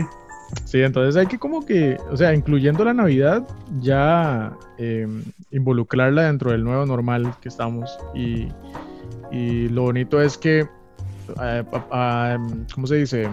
Sí, 0.66 0.82
entonces 0.82 1.16
hay 1.16 1.28
que 1.28 1.40
como 1.40 1.66
que, 1.66 1.98
o 2.12 2.18
sea, 2.18 2.34
incluyendo 2.34 2.84
la 2.84 2.94
Navidad, 2.94 3.48
ya 3.82 4.56
em, 4.78 5.24
involucrarla 5.52 6.24
dentro 6.24 6.52
del 6.52 6.64
nuevo 6.64 6.86
normal 6.86 7.34
que 7.42 7.50
estamos. 7.50 7.98
Y, 8.14 8.48
lo 9.70 9.84
bonito 9.84 10.22
es 10.22 10.38
que, 10.38 10.68
eh, 11.42 11.64
¿cómo 12.74 12.88
se 12.88 12.96
dice? 12.96 13.30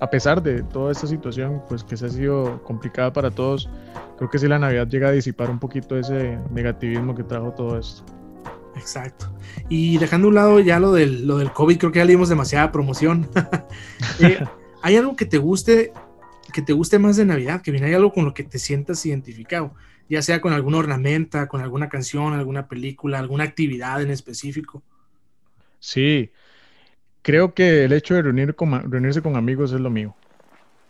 A 0.00 0.08
pesar 0.08 0.42
de 0.42 0.62
toda 0.62 0.92
esta 0.92 1.06
situación, 1.06 1.62
pues 1.68 1.84
que 1.84 1.96
se 1.96 2.06
ha 2.06 2.08
sido 2.08 2.62
complicada 2.62 3.12
para 3.12 3.30
todos, 3.30 3.68
creo 4.16 4.30
que 4.30 4.38
sí 4.38 4.48
la 4.48 4.58
Navidad 4.58 4.86
llega 4.86 5.08
a 5.08 5.12
disipar 5.12 5.50
un 5.50 5.58
poquito 5.58 5.98
ese 5.98 6.38
negativismo 6.52 7.14
que 7.14 7.24
trajo 7.24 7.50
todo 7.52 7.78
esto. 7.78 8.04
Exacto. 8.76 9.26
Y 9.68 9.98
dejando 9.98 10.26
a 10.26 10.30
un 10.30 10.34
lado 10.34 10.60
ya 10.60 10.78
lo 10.78 10.92
del, 10.92 11.26
lo 11.26 11.38
del 11.38 11.52
COVID, 11.52 11.78
creo 11.78 11.92
que 11.92 11.98
ya 11.98 12.04
le 12.04 12.12
dimos 12.12 12.28
demasiada 12.28 12.72
promoción. 12.72 13.28
Eh, 14.18 14.44
¿Hay 14.82 14.96
algo 14.96 15.16
que 15.16 15.24
te 15.24 15.38
guste 15.38 15.92
que 16.52 16.62
te 16.62 16.72
guste 16.72 16.98
más 16.98 17.16
de 17.16 17.24
Navidad, 17.24 17.62
que 17.62 17.70
viene 17.70 17.86
hay 17.88 17.94
algo 17.94 18.12
con 18.12 18.24
lo 18.24 18.34
que 18.34 18.44
te 18.44 18.58
sientas 18.58 19.04
identificado, 19.06 19.74
ya 20.08 20.22
sea 20.22 20.40
con 20.40 20.52
alguna 20.52 20.78
ornamenta, 20.78 21.48
con 21.48 21.60
alguna 21.60 21.88
canción, 21.88 22.32
alguna 22.32 22.68
película, 22.68 23.18
alguna 23.18 23.44
actividad 23.44 24.02
en 24.02 24.10
específico. 24.10 24.82
Sí, 25.78 26.30
creo 27.22 27.54
que 27.54 27.84
el 27.84 27.92
hecho 27.92 28.14
de 28.14 28.22
reunirse 28.22 29.22
con 29.22 29.36
amigos 29.36 29.72
es 29.72 29.80
lo 29.80 29.90
mío. 29.90 30.14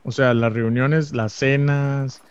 O 0.02 0.12
sea, 0.12 0.32
las 0.34 0.52
reuniones, 0.52 1.12
las 1.12 1.32
cenas, 1.32 2.22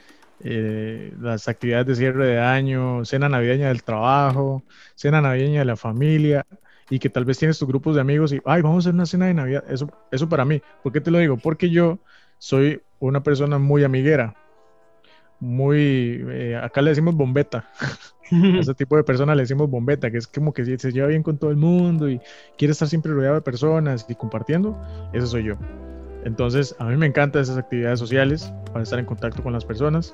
eh, 0.43 1.13
las 1.19 1.48
actividades 1.48 1.88
de 1.88 1.95
cierre 1.95 2.25
de 2.25 2.39
año, 2.39 3.05
cena 3.05 3.29
navideña 3.29 3.67
del 3.67 3.83
trabajo, 3.83 4.63
cena 4.95 5.21
navideña 5.21 5.59
de 5.59 5.65
la 5.65 5.75
familia, 5.75 6.45
y 6.89 7.00
que 7.00 7.09
tal 7.09 7.25
vez 7.25 7.38
tienes 7.38 7.59
tus 7.59 7.67
grupos 7.67 7.95
de 7.95 8.01
amigos 8.01 8.33
y, 8.33 8.41
ay, 8.45 8.62
vamos 8.62 8.77
a 8.77 8.89
hacer 8.89 8.95
una 8.95 9.05
cena 9.05 9.27
de 9.27 9.33
Navidad. 9.36 9.63
Eso, 9.69 9.89
eso 10.12 10.27
para 10.27 10.45
mí. 10.45 10.62
¿Por 10.81 10.91
qué 10.91 11.01
te 11.01 11.12
lo 11.12 11.19
digo? 11.19 11.38
Porque 11.38 11.69
yo 11.69 12.00
soy 12.39 12.81
una 13.00 13.24
persona 13.24 13.58
muy 13.58 13.84
amiguera, 13.84 14.36
muy, 15.39 16.24
eh, 16.29 16.60
acá 16.62 16.82
le 16.82 16.91
decimos 16.91 17.15
bombeta. 17.15 17.70
A 18.32 18.60
ese 18.60 18.75
tipo 18.75 18.96
de 18.96 19.03
persona 19.03 19.34
le 19.34 19.41
decimos 19.41 19.70
bombeta, 19.70 20.12
que 20.12 20.18
es 20.18 20.27
como 20.27 20.53
que 20.53 20.77
se 20.77 20.91
lleva 20.91 21.08
bien 21.08 21.24
con 21.24 21.39
todo 21.39 21.50
el 21.50 21.58
mundo 21.58 22.08
y 22.08 22.22
quiere 22.60 22.74
estar 22.74 22.88
siempre 22.88 23.12
rodeado 23.12 23.36
de 23.36 23.41
personas 23.41 24.06
y 24.08 24.13
compartiendo. 24.13 24.79
Eso 25.13 25.25
soy 25.25 25.46
yo. 25.46 25.56
Entonces, 26.25 26.75
a 26.77 26.86
mí 26.86 26.98
me 26.98 27.08
encantan 27.08 27.41
esas 27.41 27.58
actividades 27.58 27.98
sociales 27.98 28.53
para 28.72 28.84
estar 28.84 29.00
en 29.00 29.06
contacto 29.06 29.41
con 29.41 29.53
las 29.53 29.65
personas. 29.65 30.13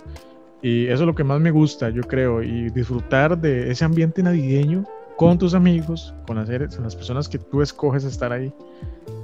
Y 0.61 0.85
eso 0.85 1.03
es 1.03 1.07
lo 1.07 1.13
que 1.13 1.23
más 1.23 1.41
me 1.41 1.51
gusta, 1.51 1.89
yo 1.89 2.03
creo, 2.03 2.41
y 2.41 2.69
disfrutar 2.69 3.37
de 3.37 3.69
ese 3.69 3.85
ambiente 3.85 4.23
navideño 4.23 4.85
con 5.17 5.37
tus 5.37 5.53
amigos, 5.53 6.13
con 6.25 6.37
las, 6.37 6.49
con 6.75 6.83
las 6.83 6.95
personas 6.95 7.29
que 7.29 7.37
tú 7.37 7.61
escoges 7.61 8.03
estar 8.03 8.31
ahí, 8.31 8.53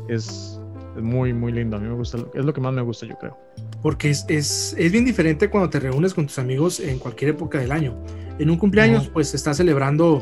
es, 0.08 0.61
es 0.96 1.02
muy, 1.02 1.34
muy 1.34 1.52
lindo. 1.52 1.78
A 1.78 1.80
mí 1.80 1.88
me 1.88 1.96
gusta, 1.96 2.18
es 2.34 2.46
lo 2.46 2.54
que 2.54 2.62
más 2.62 2.74
me 2.74 2.82
gusta, 2.82 3.06
yo 3.06 3.18
creo. 3.18 3.38
Porque 3.82 4.10
es, 4.10 4.26
es, 4.28 4.76
es 4.78 4.92
bien 4.92 5.06
diferente 5.06 5.50
cuando 5.50 5.70
te 5.70 5.80
reúnes 5.80 6.14
con 6.14 6.28
tus 6.28 6.40
amigos 6.40 6.80
en 6.80 7.00
cualquier 7.00 7.32
época 7.32 7.60
del 7.60 7.72
año. 7.72 7.98
En 8.40 8.50
un 8.50 8.58
cumpleaños, 8.58 9.08
pues 9.08 9.34
estás 9.34 9.58
celebrando, 9.58 10.22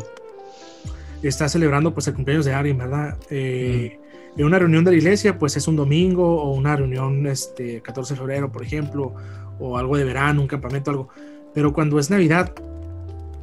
estás 1.23 1.51
celebrando 1.51 1.93
pues 1.93 2.07
el 2.07 2.13
cumpleaños 2.13 2.45
de 2.45 2.53
alguien, 2.53 2.77
¿verdad? 2.77 3.17
Eh, 3.29 3.99
en 4.38 4.45
una 4.45 4.59
reunión 4.59 4.83
de 4.83 4.91
la 4.91 4.97
iglesia, 4.97 5.38
pues 5.38 5.57
es 5.57 5.67
un 5.67 5.75
domingo 5.75 6.41
o 6.41 6.53
una 6.53 6.75
reunión 6.75 7.25
este 7.27 7.81
14 7.81 8.13
de 8.13 8.19
febrero, 8.19 8.51
por 8.51 8.63
ejemplo, 8.63 9.13
o 9.59 9.77
algo 9.77 9.97
de 9.97 10.03
verano, 10.03 10.41
un 10.41 10.47
campamento, 10.47 10.91
algo. 10.91 11.09
Pero 11.53 11.73
cuando 11.73 11.99
es 11.99 12.09
Navidad, 12.09 12.53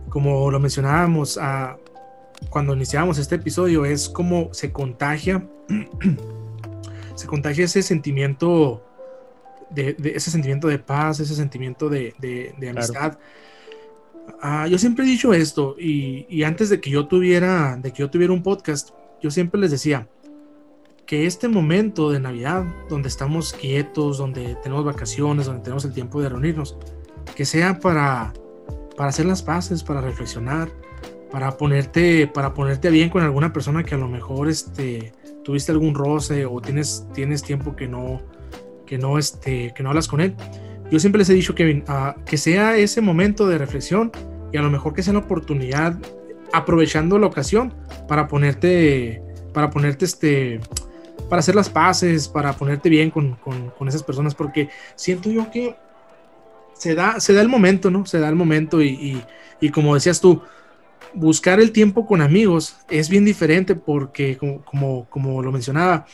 como 0.09 0.51
lo 0.51 0.61
mencionábamos 0.61 1.39
a, 1.39 1.77
cuando 2.49 2.75
iniciábamos 2.75 3.19
este 3.19 3.35
episodio, 3.35 3.85
es 3.85 4.09
como 4.09 4.53
se 4.55 4.73
contagia 4.73 5.47
se 7.17 7.27
contagia 7.27 7.65
ese 7.65 7.83
sentimiento 7.83 8.83
de, 9.71 9.97
ese 10.15 10.31
sentimiento 10.31 10.69
de 10.69 10.79
paz, 10.79 11.19
ese 11.21 11.35
sentimiento 11.35 11.89
de, 11.89 12.15
amistad. 12.71 13.19
Ah, 14.41 14.67
yo 14.69 14.79
siempre 14.79 15.05
he 15.05 15.09
dicho 15.09 15.33
esto 15.33 15.77
y, 15.79 16.43
antes 16.43 16.69
de 16.69 16.81
que 16.81 16.91
yo 16.91 17.07
tuviera 17.07 17.77
de 17.77 17.93
que 17.93 17.99
yo 17.99 18.11
tuviera 18.11 18.33
un 18.33 18.43
podcast, 18.43 18.91
yo 19.23 19.31
siempre 19.31 19.61
les 19.61 19.71
decía 19.71 20.09
que 21.07 21.27
este 21.27 21.49
momento 21.49 22.11
de 22.11 22.19
Navidad, 22.19 22.65
donde 22.89 23.09
estamos 23.09 23.53
quietos, 23.53 24.19
donde 24.19 24.57
tenemos 24.57 24.85
vacaciones, 24.85 25.47
donde 25.47 25.63
tenemos 25.63 25.85
el 25.85 25.93
tiempo 25.93 26.21
de 26.21 26.29
reunirnos, 26.29 26.77
que 27.37 27.45
sea 27.45 27.79
para, 27.79 28.33
para 28.97 29.11
hacer 29.11 29.27
las 29.27 29.43
paces, 29.43 29.85
para 29.85 30.01
reflexionar, 30.01 30.69
para 31.31 31.57
ponerte, 31.57 32.27
para 32.27 32.55
ponerte 32.55 32.91
bien 32.91 33.09
con 33.09 33.23
alguna 33.23 33.53
persona 33.53 33.85
que 33.85 33.95
a 33.95 33.99
lo 33.99 34.09
mejor 34.09 34.49
este, 34.49 35.13
tuviste 35.47 35.71
algún 35.71 35.95
roce 35.95 36.45
o 36.45 36.61
tienes, 36.61 37.07
tienes 37.15 37.41
tiempo 37.41 37.77
que 37.77 37.87
no, 37.87 38.21
que, 38.85 38.99
no, 38.99 39.17
este, 39.17 39.73
que 39.77 39.83
no 39.85 39.91
hablas 39.91 40.09
con 40.09 40.21
él. 40.21 40.35
Yo 40.91 40.99
siempre 40.99 41.21
les 41.21 41.31
he 41.31 41.35
dicho, 41.35 41.55
que 41.55 41.85
uh, 41.89 42.25
que 42.25 42.37
sea 42.37 42.77
ese 42.77 43.01
momento 43.01 43.47
de 43.47 43.57
reflexión 43.57 44.11
y 44.53 44.57
a 44.57 44.63
lo 44.63 44.71
mejor 44.71 44.93
que 44.93 45.05
sea 45.05 45.13
la 45.13 45.21
oportunidad, 45.21 45.97
aprovechando 46.53 47.17
la 47.21 47.29
ocasión 47.29 47.73
para 48.09 48.27
ponerte, 48.27 49.23
para 49.55 49.71
ponerte 49.71 50.05
este, 50.05 50.59
para 51.31 51.39
hacer 51.39 51.55
las 51.55 51.71
paces, 51.71 52.27
para 52.27 52.53
ponerte 52.55 52.89
bien 52.89 53.13
con, 53.13 53.37
con, 53.37 53.71
con, 53.71 53.87
esas 53.87 54.03
personas, 54.03 54.35
porque 54.35 54.69
siento 54.97 55.31
yo 55.31 55.49
que 55.53 55.77
se 56.73 56.97
da, 56.97 57.21
se 57.21 57.35
da 57.35 57.41
el 57.41 57.49
momento, 57.49 57.89
¿no? 57.89 58.05
Se 58.05 58.19
da 58.19 58.29
el 58.29 58.35
momento 58.35 58.83
y, 58.83 58.89
y, 58.89 59.23
y 59.61 59.71
como 59.71 59.95
decías 59.95 60.21
tú, 60.21 60.43
buscar 61.17 61.61
el 61.61 61.73
tiempo 61.73 62.07
con 62.07 62.21
amigos 62.21 62.77
es 62.89 63.09
bien 63.09 63.25
diferente 63.25 63.75
porque, 63.75 64.37
como, 64.37 65.07
como, 65.09 65.43
lo 65.43 65.51
mencionaba, 65.51 66.07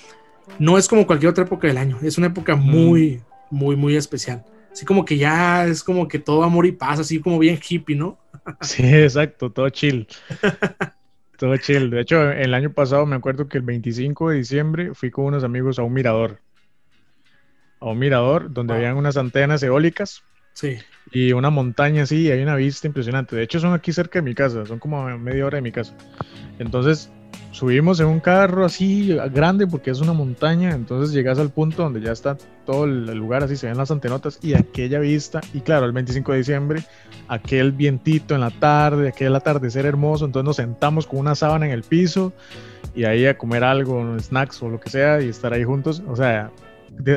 no 0.59 0.79
es 0.79 0.89
como 0.89 1.07
cualquier 1.07 1.31
otra 1.31 1.45
época 1.45 1.67
del 1.67 1.77
año, 1.77 1.99
es 2.03 2.19
una 2.19 2.29
época 2.29 2.57
muy, 2.57 3.21
muy, 3.51 3.77
muy 3.77 3.97
especial. 3.97 4.45
Así 4.73 4.87
como 4.87 5.05
que 5.05 5.19
ya 5.19 5.67
es 5.67 5.85
como 5.85 6.09
que 6.09 6.19
todo 6.19 6.45
amor 6.45 6.65
y 6.67 6.73
paz, 6.73 7.01
así 7.01 7.21
como 7.21 7.39
bien 7.39 7.59
hippie, 7.69 7.97
¿no? 7.97 8.19
Sí, 8.61 8.83
exacto, 8.85 9.51
todo 9.51 9.69
chill. 9.69 10.09
todo 11.39 11.57
chill. 11.59 11.91
De 11.91 12.01
hecho, 12.01 12.31
el 12.31 12.55
año 12.55 12.73
pasado 12.73 13.05
me 13.05 13.17
acuerdo 13.17 13.49
que 13.49 13.59
el 13.59 13.65
25 13.65 14.31
de 14.31 14.37
diciembre 14.37 14.95
fui 14.95 15.11
con 15.11 15.27
unos 15.27 15.45
amigos 15.45 15.79
a 15.79 15.83
un 15.83 15.93
mirador. 15.93 16.41
A 17.81 17.87
un 17.87 17.99
mirador 17.99 18.53
donde 18.53 18.75
habían 18.75 18.97
unas 18.97 19.17
antenas 19.17 19.63
eólicas 19.63 20.23
Sí. 20.53 20.79
Y 21.11 21.33
una 21.33 21.51
montaña 21.51 22.05
así, 22.05 22.31
hay 22.31 22.43
una 22.43 22.57
vista 22.57 22.87
impresionante. 22.87 23.37
De 23.37 23.43
hecho, 23.43 23.61
son 23.61 23.75
aquí 23.75 23.93
cerca 23.93 24.19
de 24.19 24.23
mi 24.23 24.35
casa, 24.35 24.65
son 24.65 24.79
como 24.79 25.07
media 25.19 25.47
hora 25.47 25.57
de 25.57 25.63
mi 25.63 25.73
casa. 25.73 25.95
Entonces, 26.59 27.11
subimos 27.51 28.01
en 28.01 28.07
un 28.07 28.21
carro 28.21 28.65
así 28.65 29.15
grande 29.31 29.67
porque 29.67 29.91
es 29.91 30.01
una 30.01 30.15
montaña. 30.15 30.71
Entonces, 30.71 31.13
llegas 31.13 31.39
al 31.39 31.51
punto 31.51 31.83
donde 31.83 32.01
ya 32.01 32.13
está 32.13 32.39
todo 32.65 32.85
el 32.85 33.15
lugar, 33.15 33.45
así 33.45 33.57
se 33.57 33.67
ven 33.67 33.77
las 33.77 33.91
antenotas 33.91 34.39
y 34.43 34.55
aquella 34.55 35.01
vista. 35.01 35.41
Y 35.53 35.61
claro, 35.61 35.85
el 35.85 35.93
25 35.93 36.33
de 36.33 36.39
diciembre, 36.39 36.85
aquel 37.29 37.73
vientito 37.73 38.35
en 38.35 38.41
la 38.41 38.51
tarde, 38.51 39.09
aquel 39.09 39.37
atardecer 39.37 39.85
hermoso. 39.85 40.25
Entonces, 40.25 40.47
nos 40.47 40.57
sentamos 40.57 41.07
con 41.07 41.19
una 41.19 41.35
sábana 41.35 41.67
en 41.67 41.73
el 41.73 41.83
piso 41.83 42.33
y 42.95 43.05
ahí 43.05 43.27
a 43.27 43.37
comer 43.37 43.65
algo, 43.65 44.19
snacks 44.19 44.63
o 44.63 44.71
lo 44.71 44.81
que 44.81 44.89
sea 44.89 45.21
y 45.21 45.29
estar 45.29 45.53
ahí 45.53 45.65
juntos. 45.65 46.03
O 46.09 46.17
sea, 46.17 46.51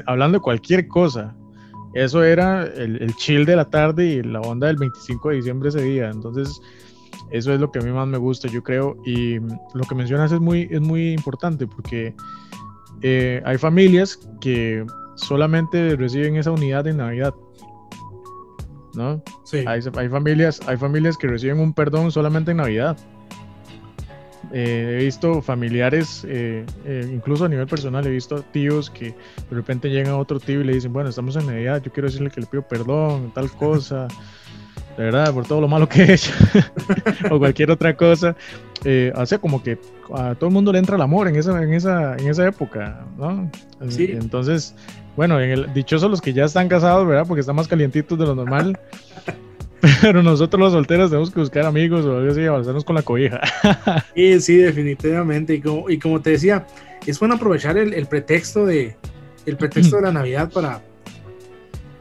hablando 0.06 0.40
de 0.40 0.42
cualquier 0.42 0.88
cosa, 0.88 1.34
eso 1.96 2.24
era 2.24 2.66
el, 2.66 3.16
chill 3.16 3.46
de 3.46 3.56
la 3.56 3.70
tarde 3.70 4.06
y 4.06 4.22
la 4.22 4.42
onda 4.42 4.68
del 4.68 4.76
25 4.76 5.30
de 5.30 5.36
diciembre 5.38 5.70
ese 5.70 5.82
día. 5.82 6.10
Entonces, 6.10 6.62
eso 7.32 7.54
es 7.54 7.60
lo 7.62 7.72
que 7.72 7.80
a 7.80 7.82
mí 7.82 7.92
más 7.92 8.06
me 8.06 8.18
gusta, 8.18 8.50
yo 8.50 8.62
creo. 8.62 8.98
Y 9.06 9.40
lo 9.40 9.84
que 9.88 9.96
mencionas 9.96 10.30
es 10.34 10.42
muy, 10.42 10.68
es 10.70 10.82
muy 10.82 11.14
importante 11.14 11.66
porque 11.66 12.14
eh, 13.02 13.42
hay 13.46 13.58
familias 13.58 14.20
que 14.42 14.86
solamente 15.16 15.96
reciben 15.96 16.36
esa 16.36 16.52
unidad 16.52 16.84
de 16.84 16.94
Navidad. 16.94 17.34
¿No? 18.94 19.24
Sí. 19.46 19.64
Hay, 19.66 19.80
hay, 19.96 20.10
familias, 20.10 20.60
hay 20.68 20.76
familias 20.76 21.18
que 21.18 21.28
reciben 21.28 21.60
un 21.60 21.74
perdón 21.74 22.12
solamente 22.12 22.52
en 22.52 22.58
Navidad. 22.58 22.98
Eh, 24.54 24.98
he 25.00 25.04
visto 25.04 25.42
familiares, 25.42 26.26
eh, 26.28 26.66
eh, 26.86 27.10
incluso 27.12 27.46
a 27.46 27.50
nivel 27.50 27.68
personal, 27.68 28.06
he 28.06 28.10
visto 28.10 28.42
tíos 28.42 28.90
que 28.90 29.06
de 29.08 29.56
repente 29.56 29.90
llegan 29.90 30.14
a 30.14 30.18
otro 30.18 30.40
tío 30.40 30.62
y 30.62 30.64
le 30.64 30.74
dicen, 30.74 30.94
bueno, 30.94 31.10
estamos 31.10 31.36
en 31.36 31.48
Navidad, 31.48 31.82
yo 31.84 31.92
quiero 31.92 32.08
decirle 32.08 32.30
que 32.30 32.42
le 32.42 32.48
pido 32.48 32.64
perdón, 32.68 33.32
tal 33.34 33.52
cosa, 33.52 34.08
de 34.98 35.04
verdad, 35.04 35.34
por 35.34 35.46
todo 35.46 35.62
lo 35.62 35.68
malo 35.68 35.90
que 35.90 36.04
he 36.04 36.14
hecho, 36.14 36.32
o 37.32 37.40
cualquier 37.40 37.72
otra 37.72 37.96
cosa. 37.96 38.36
hace 39.16 39.40
como 39.40 39.62
que 39.64 39.78
a 40.14 40.36
todo 40.36 40.48
el 40.50 40.54
mundo 40.54 40.72
le 40.72 40.80
entra 40.80 40.96
el 40.96 41.02
amor 41.02 41.28
en 41.28 41.36
esa, 41.36 41.62
en 41.62 41.74
esa, 41.74 42.16
en 42.16 42.28
esa 42.28 42.48
época, 42.48 43.06
¿no? 43.18 43.50
Sí. 43.90 44.12
Entonces, 44.12 44.76
bueno, 45.16 45.40
en 45.42 45.50
el, 45.50 45.74
dichoso 45.74 46.08
los 46.08 46.22
que 46.22 46.34
ya 46.34 46.46
están 46.46 46.68
casados, 46.68 47.08
¿verdad? 47.08 47.26
Porque 47.28 47.42
están 47.42 47.56
más 47.56 47.68
calientitos 47.68 48.18
de 48.18 48.26
lo 48.26 48.36
normal. 48.36 48.80
Pero 50.02 50.24
nosotros 50.24 50.60
los 50.60 50.74
solteros 50.74 51.10
tenemos 51.10 51.32
que 51.32 51.40
buscar 51.40 51.66
amigos 51.66 52.06
o 52.06 52.18
algo 52.18 52.32
así, 52.32 52.46
avanzarnos 52.46 52.84
con 52.84 52.96
la 52.96 53.02
cobija. 53.02 53.42
Sí, 54.16 54.40
sí, 54.40 54.58
definitivamente. 54.58 55.56
Y 55.56 55.62
como, 55.62 55.90
y 55.90 56.00
como 56.00 56.22
te 56.22 56.32
decía, 56.32 56.66
es 57.06 57.20
bueno 57.20 57.36
aprovechar 57.36 57.78
el, 57.78 58.06
pretexto 58.08 58.66
de 58.66 58.96
el 59.46 59.58
pretexto 59.58 59.98
de 59.98 60.04
la 60.04 60.12
Navidad 60.12 60.52
para 60.52 60.82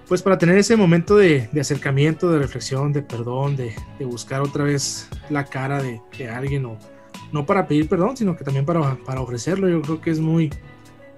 pues 0.08 0.22
para 0.22 0.38
tener 0.38 0.58
ese 0.58 0.76
momento 0.76 1.16
de, 1.16 1.48
acercamiento, 1.58 2.30
de 2.30 2.38
reflexión, 2.38 2.92
de 2.92 3.02
perdón, 3.02 3.56
de, 3.56 3.74
buscar 4.04 4.42
otra 4.42 4.64
vez 4.64 5.08
la 5.30 5.44
cara 5.44 5.82
de, 5.82 6.28
alguien, 6.28 6.66
o 6.66 6.78
no 7.32 7.46
para 7.46 7.66
pedir 7.66 7.88
perdón, 7.88 8.16
sino 8.16 8.36
que 8.36 8.44
también 8.44 8.66
para, 8.66 8.96
para 9.04 9.20
ofrecerlo, 9.20 9.68
yo 9.68 9.80
creo 9.82 10.00
que 10.00 10.10
es 10.10 10.20
muy, 10.20 10.50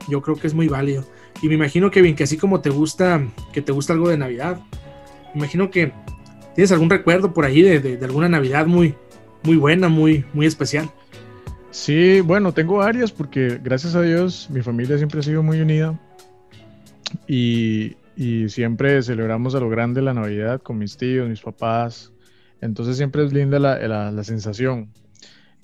yo 0.08 0.22
creo 0.22 0.36
que 0.36 0.46
es 0.46 0.54
muy 0.54 0.68
válido. 0.68 1.04
Y 1.42 1.48
me 1.48 1.54
imagino, 1.54 1.90
Kevin, 1.90 2.14
que 2.14 2.24
así 2.24 2.36
como 2.36 2.60
te 2.60 2.70
gusta, 2.70 3.26
que 3.52 3.60
te 3.60 3.72
gusta 3.72 3.92
algo 3.92 4.08
de 4.08 4.16
Navidad, 4.16 4.60
me 5.34 5.40
imagino 5.40 5.70
que 5.70 5.92
tienes 6.56 6.72
algún 6.72 6.88
recuerdo 6.88 7.34
por 7.34 7.44
ahí 7.44 7.60
de, 7.62 7.98
alguna 8.02 8.30
Navidad 8.30 8.66
muy, 8.66 8.94
muy 9.44 9.56
buena, 9.56 9.88
muy, 9.88 10.24
muy 10.32 10.46
especial. 10.46 10.90
Sí, 11.70 12.22
bueno, 12.22 12.52
tengo 12.52 12.78
varias 12.78 13.12
porque 13.12 13.60
gracias 13.62 13.94
a 13.94 14.00
Dios 14.00 14.48
mi 14.50 14.62
familia 14.62 14.96
siempre 14.96 15.20
ha 15.20 15.22
sido 15.22 15.42
muy 15.42 15.60
unida 15.60 16.00
y, 17.28 17.96
y 18.16 18.48
siempre 18.48 19.02
celebramos 19.02 19.54
a 19.54 19.60
lo 19.60 19.68
grande 19.68 20.00
la 20.00 20.14
Navidad 20.14 20.62
con 20.62 20.78
mis 20.78 20.96
tíos, 20.96 21.28
mis 21.28 21.42
papás. 21.42 22.10
Entonces 22.62 22.96
siempre 22.96 23.22
es 23.22 23.34
linda 23.34 23.58
la, 23.58 23.78
la, 23.86 24.10
la 24.10 24.24
sensación. 24.24 24.90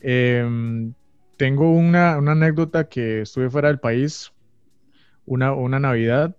Em, 0.00 0.92
tengo 1.38 1.72
una, 1.72 2.18
una, 2.18 2.32
anécdota 2.32 2.84
que 2.84 3.22
estuve 3.22 3.48
fuera 3.48 3.68
del 3.68 3.80
país, 3.80 4.30
una, 5.24 5.54
una 5.54 5.80
Navidad, 5.80 6.36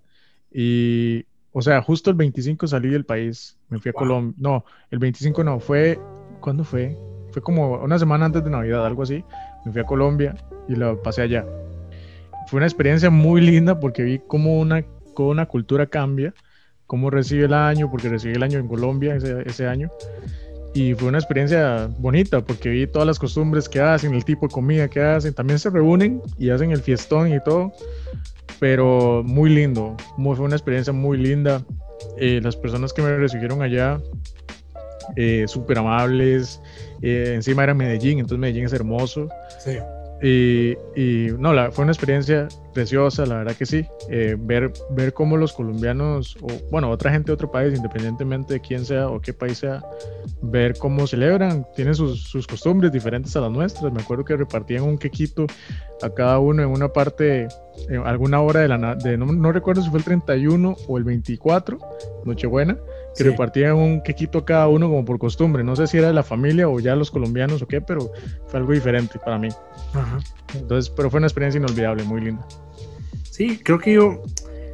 y, 0.52 1.26
o 1.54 1.62
sea, 1.62 1.82
justo 1.82 2.10
el 2.10 2.16
25 2.16 2.68
salí 2.68 2.90
del 2.90 3.06
país, 3.06 3.58
me 3.70 3.80
fui 3.80 3.90
a 3.90 3.94
Colombia. 3.94 4.36
No, 4.38 4.66
el 4.92 5.00
25 5.00 5.44
no, 5.44 5.60
fue, 5.60 6.00
¿cuándo 6.40 6.64
fue? 6.64 6.98
Fue 7.32 7.42
como 7.42 7.78
una 7.78 7.98
semana 7.98 8.26
antes 8.26 8.44
de 8.44 8.50
Navidad, 8.50 8.86
algo 8.86 9.04
así. 9.04 9.24
Me 9.66 9.72
fui 9.72 9.82
a 9.82 9.86
Colombia 9.86 10.36
y 10.68 10.76
la 10.76 10.96
pasé 11.02 11.22
allá. 11.22 11.46
Fue 12.48 12.58
una 12.58 12.66
experiencia 12.66 13.10
muy 13.10 13.42
linda 13.42 13.80
porque 13.80 14.04
vi 14.04 14.20
cómo 14.20 14.60
una 14.60 14.84
cómo 15.14 15.30
una 15.30 15.46
cultura 15.46 15.86
cambia, 15.88 16.34
cómo 16.88 17.10
recibe 17.10 17.46
el 17.46 17.54
año, 17.54 17.90
porque 17.90 18.10
recibí 18.10 18.34
el 18.34 18.44
año 18.44 18.60
en 18.60 18.68
Colombia 18.68 19.16
ese, 19.16 19.44
ese 19.46 19.68
año. 19.68 19.90
Y 20.74 20.96
fue 20.96 21.10
una 21.10 21.20
experiencia 21.20 21.88
bonita 22.00 22.42
porque 22.42 22.70
vi 22.70 22.88
todas 22.88 23.08
las 23.08 23.20
costumbres 23.20 23.70
que 23.70 23.80
hacen, 23.80 24.16
el 24.16 24.26
tipo 24.26 24.48
de 24.48 24.54
comida 24.54 24.88
que 24.88 25.02
hacen. 25.02 25.34
También 25.34 25.60
se 25.60 25.70
reúnen 25.70 26.22
y 26.40 26.50
hacen 26.50 26.72
el 26.72 26.82
fiestón 26.82 27.32
y 27.32 27.40
todo. 27.44 27.72
Pero 28.60 29.24
muy 29.26 29.50
lindo. 29.50 29.96
fue 30.18 30.40
una 30.40 30.56
experiencia 30.56 30.94
muy 30.94 31.18
linda. 31.18 31.64
Eh, 32.18 32.40
las 32.42 32.56
personas 32.56 32.94
que 32.94 33.02
me 33.02 33.16
recibieron 33.18 33.62
allá, 33.62 34.00
eh, 35.16 35.46
súper 35.48 35.80
amables. 35.80 36.62
Eh, 37.02 37.34
encima 37.36 37.64
era 37.64 37.74
Medellín, 37.74 38.20
entonces 38.20 38.40
Medellín 38.40 38.66
es 38.66 38.74
hermoso. 38.74 39.28
Sí. 39.60 39.78
Y, 40.26 41.28
no, 41.38 41.52
la, 41.52 41.70
fue 41.70 41.84
una 41.84 41.92
experiencia 41.92 42.48
preciosa, 42.74 43.26
la 43.26 43.40
verdad 43.40 43.58
que 43.58 43.66
sí. 43.66 43.86
Eh, 44.10 44.38
ver, 44.40 44.72
ver 44.92 45.14
cómo 45.14 45.36
los 45.36 45.52
colombianos, 45.52 46.38
o 46.42 46.48
bueno, 46.72 46.90
otra 46.90 47.12
gente 47.12 47.28
de 47.28 47.34
otro 47.34 47.52
país, 47.52 47.76
independientemente 47.76 48.54
de 48.54 48.62
quién 48.62 48.86
sea 48.86 49.10
o 49.10 49.20
qué 49.20 49.34
país 49.34 49.58
sea, 49.58 49.84
ver 50.42 50.78
cómo 50.78 51.08
celebran, 51.08 51.68
tienen 51.76 51.94
sus, 51.94 52.24
sus 52.24 52.48
costumbres 52.48 52.94
diferentes 52.94 53.36
a 53.36 53.42
las 53.42 53.52
nuestras. 53.52 53.92
Me 53.92 54.02
acuerdo 54.02 54.24
que 54.24 54.38
repartían 54.38 54.84
un 54.84 54.98
quequito 54.98 55.46
a 56.02 56.10
cada 56.10 56.40
uno 56.40 56.64
en 56.64 56.70
una 56.70 56.88
parte, 56.88 57.50
en 57.90 58.08
alguna 58.08 58.40
hora 58.40 58.62
de 58.62 58.70
la. 58.70 58.96
De, 58.96 59.18
no, 59.18 59.26
no 59.26 59.52
recuerdo 59.52 59.82
si 59.82 59.90
fue 59.90 60.00
el 60.00 60.06
31 60.06 60.78
o 60.88 60.98
el 60.98 61.04
24, 61.04 61.78
Nochebuena 62.24 62.78
que 63.16 63.24
repartían 63.24 63.76
un 63.76 64.02
quequito 64.02 64.46
cada 64.46 64.68
uno 64.68 64.90
como 64.90 65.06
por 65.06 65.20
costumbre. 65.20 65.64
No 65.64 65.76
sé 65.76 65.88
si 65.88 65.98
era 65.98 66.08
de 66.08 66.14
la 66.14 66.24
familia 66.24 66.68
o 66.68 66.80
ya 66.80 66.96
los 66.96 67.12
colombianos 67.12 67.62
o 67.62 67.68
qué, 67.68 67.82
pero 67.82 68.12
fue 68.48 68.60
algo 68.60 68.72
diferente 68.72 69.20
para 69.20 69.38
mí. 69.38 69.50
Entonces, 70.56 70.90
pero 70.96 71.10
fue 71.10 71.20
una 71.20 71.28
experiencia 71.28 71.60
inolvidable, 71.60 72.04
muy 72.04 72.22
linda. 72.22 72.46
Sí, 73.30 73.60
creo 73.64 73.80
que 73.80 73.94
yo, 73.94 74.22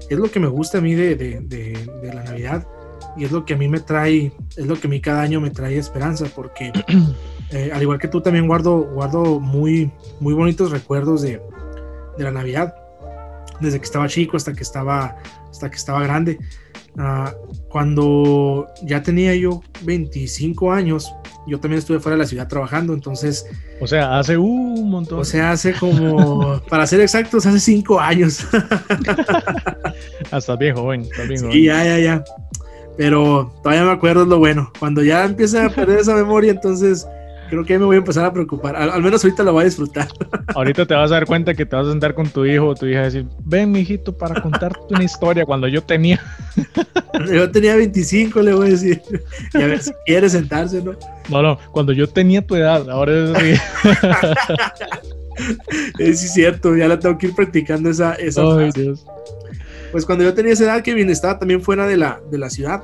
es 0.09 0.17
lo 0.17 0.29
que 0.29 0.39
me 0.39 0.47
gusta 0.47 0.79
a 0.79 0.81
mí 0.81 0.93
de, 0.93 1.15
de, 1.15 1.39
de, 1.41 2.13
la 2.13 2.23
Navidad 2.23 2.67
y 3.15 3.23
es 3.23 3.31
lo 3.31 3.45
que 3.45 3.53
a 3.53 3.57
mí 3.57 3.67
me 3.67 3.79
trae, 3.79 4.31
es 4.57 4.65
lo 4.65 4.75
que 4.75 4.87
a 4.87 4.89
mí 4.89 4.99
cada 4.99 5.21
año 5.21 5.39
me 5.39 5.49
trae 5.49 5.77
esperanza, 5.77 6.25
porque 6.35 6.71
eh, 7.51 7.71
al 7.73 7.81
igual 7.81 7.99
que 7.99 8.07
tú 8.07 8.21
también 8.21 8.47
guardo, 8.47 8.81
guardo 8.81 9.39
muy, 9.39 9.91
muy 10.19 10.33
bonitos 10.33 10.71
recuerdos 10.71 11.21
de, 11.21 11.41
de 12.17 12.23
la 12.23 12.31
Navidad, 12.31 12.75
desde 13.59 13.79
que 13.79 13.85
estaba 13.85 14.07
chico 14.07 14.37
hasta 14.37 14.53
que 14.53 14.63
estaba, 14.63 15.17
hasta 15.49 15.69
que 15.69 15.77
estaba 15.77 16.03
grande. 16.03 16.39
Ah, 16.97 17.33
cuando 17.69 18.67
ya 18.83 19.03
tenía 19.03 19.35
yo 19.35 19.61
25 19.83 20.71
años, 20.71 21.13
yo 21.47 21.59
también 21.59 21.79
estuve 21.79 21.99
fuera 21.99 22.15
de 22.15 22.23
la 22.23 22.27
ciudad 22.27 22.47
trabajando, 22.47 22.93
entonces... 22.93 23.45
O 23.79 23.87
sea, 23.87 24.17
hace 24.19 24.37
un 24.37 24.89
montón. 24.89 25.19
O 25.19 25.23
sea, 25.23 25.51
hace 25.51 25.73
como, 25.73 26.59
para 26.69 26.85
ser 26.87 27.01
exactos, 27.01 27.45
hace 27.45 27.59
5 27.59 27.99
años. 27.99 28.45
Hasta 30.31 30.55
bien 30.55 30.75
joven, 30.75 31.01
estás 31.01 31.27
bien 31.27 31.51
sí, 31.51 31.65
ya, 31.65 31.83
ya, 31.83 31.99
ya. 31.99 32.23
Pero 32.97 33.53
todavía 33.63 33.85
me 33.85 33.91
acuerdo 33.91 34.23
es 34.23 34.27
lo 34.27 34.39
bueno. 34.39 34.71
Cuando 34.79 35.01
ya 35.03 35.23
empieza 35.23 35.65
a 35.65 35.69
perder 35.69 35.99
esa 35.99 36.15
memoria, 36.15 36.51
entonces 36.51 37.07
creo 37.49 37.65
que 37.65 37.77
me 37.77 37.85
voy 37.85 37.95
a 37.95 37.99
empezar 37.99 38.25
a 38.25 38.31
preocupar. 38.31 38.75
Al, 38.75 39.01
menos 39.01 39.23
ahorita 39.23 39.43
lo 39.43 39.53
voy 39.53 39.63
a 39.63 39.65
disfrutar. 39.65 40.07
Ahorita 40.55 40.85
te 40.85 40.93
vas 40.93 41.11
a 41.11 41.15
dar 41.15 41.25
cuenta 41.25 41.53
que 41.53 41.65
te 41.65 41.75
vas 41.75 41.87
a 41.87 41.91
sentar 41.91 42.13
con 42.13 42.29
tu 42.29 42.45
hijo 42.45 42.67
o 42.67 42.75
tu 42.75 42.85
hija 42.85 43.01
y 43.01 43.03
decir, 43.03 43.25
ven, 43.43 43.71
mijito, 43.71 44.17
para 44.17 44.41
contarte 44.41 44.79
una 44.89 45.03
historia 45.03 45.45
cuando 45.45 45.67
yo 45.67 45.83
tenía. 45.83 46.19
yo 47.31 47.51
tenía 47.51 47.75
25, 47.75 48.41
le 48.41 48.53
voy 48.53 48.67
a 48.67 48.71
decir. 48.71 49.01
Y 49.53 49.61
a 49.61 49.67
ver 49.67 49.81
si 49.81 49.91
quiere 50.05 50.29
sentarse, 50.29 50.81
¿no? 50.81 50.93
No, 51.29 51.41
no, 51.41 51.59
cuando 51.71 51.93
yo 51.93 52.07
tenía 52.07 52.45
tu 52.45 52.55
edad, 52.55 52.89
ahora 52.89 53.13
es 53.13 53.29
así. 53.35 53.53
es 55.99 56.33
cierto, 56.33 56.75
ya 56.75 56.87
la 56.87 56.99
tengo 56.99 57.17
que 57.17 57.27
ir 57.27 57.35
practicando 57.35 57.89
esa. 57.89 58.13
esa 58.15 58.41
Dios. 58.73 59.05
Pues 59.91 60.05
cuando 60.05 60.23
yo 60.23 60.33
tenía 60.33 60.53
esa 60.53 60.65
edad, 60.65 60.83
que 60.83 60.93
bien 60.93 61.09
estaba 61.09 61.39
también 61.39 61.61
fuera 61.61 61.87
de 61.87 61.97
la, 61.97 62.21
de 62.31 62.37
la 62.37 62.49
ciudad. 62.49 62.83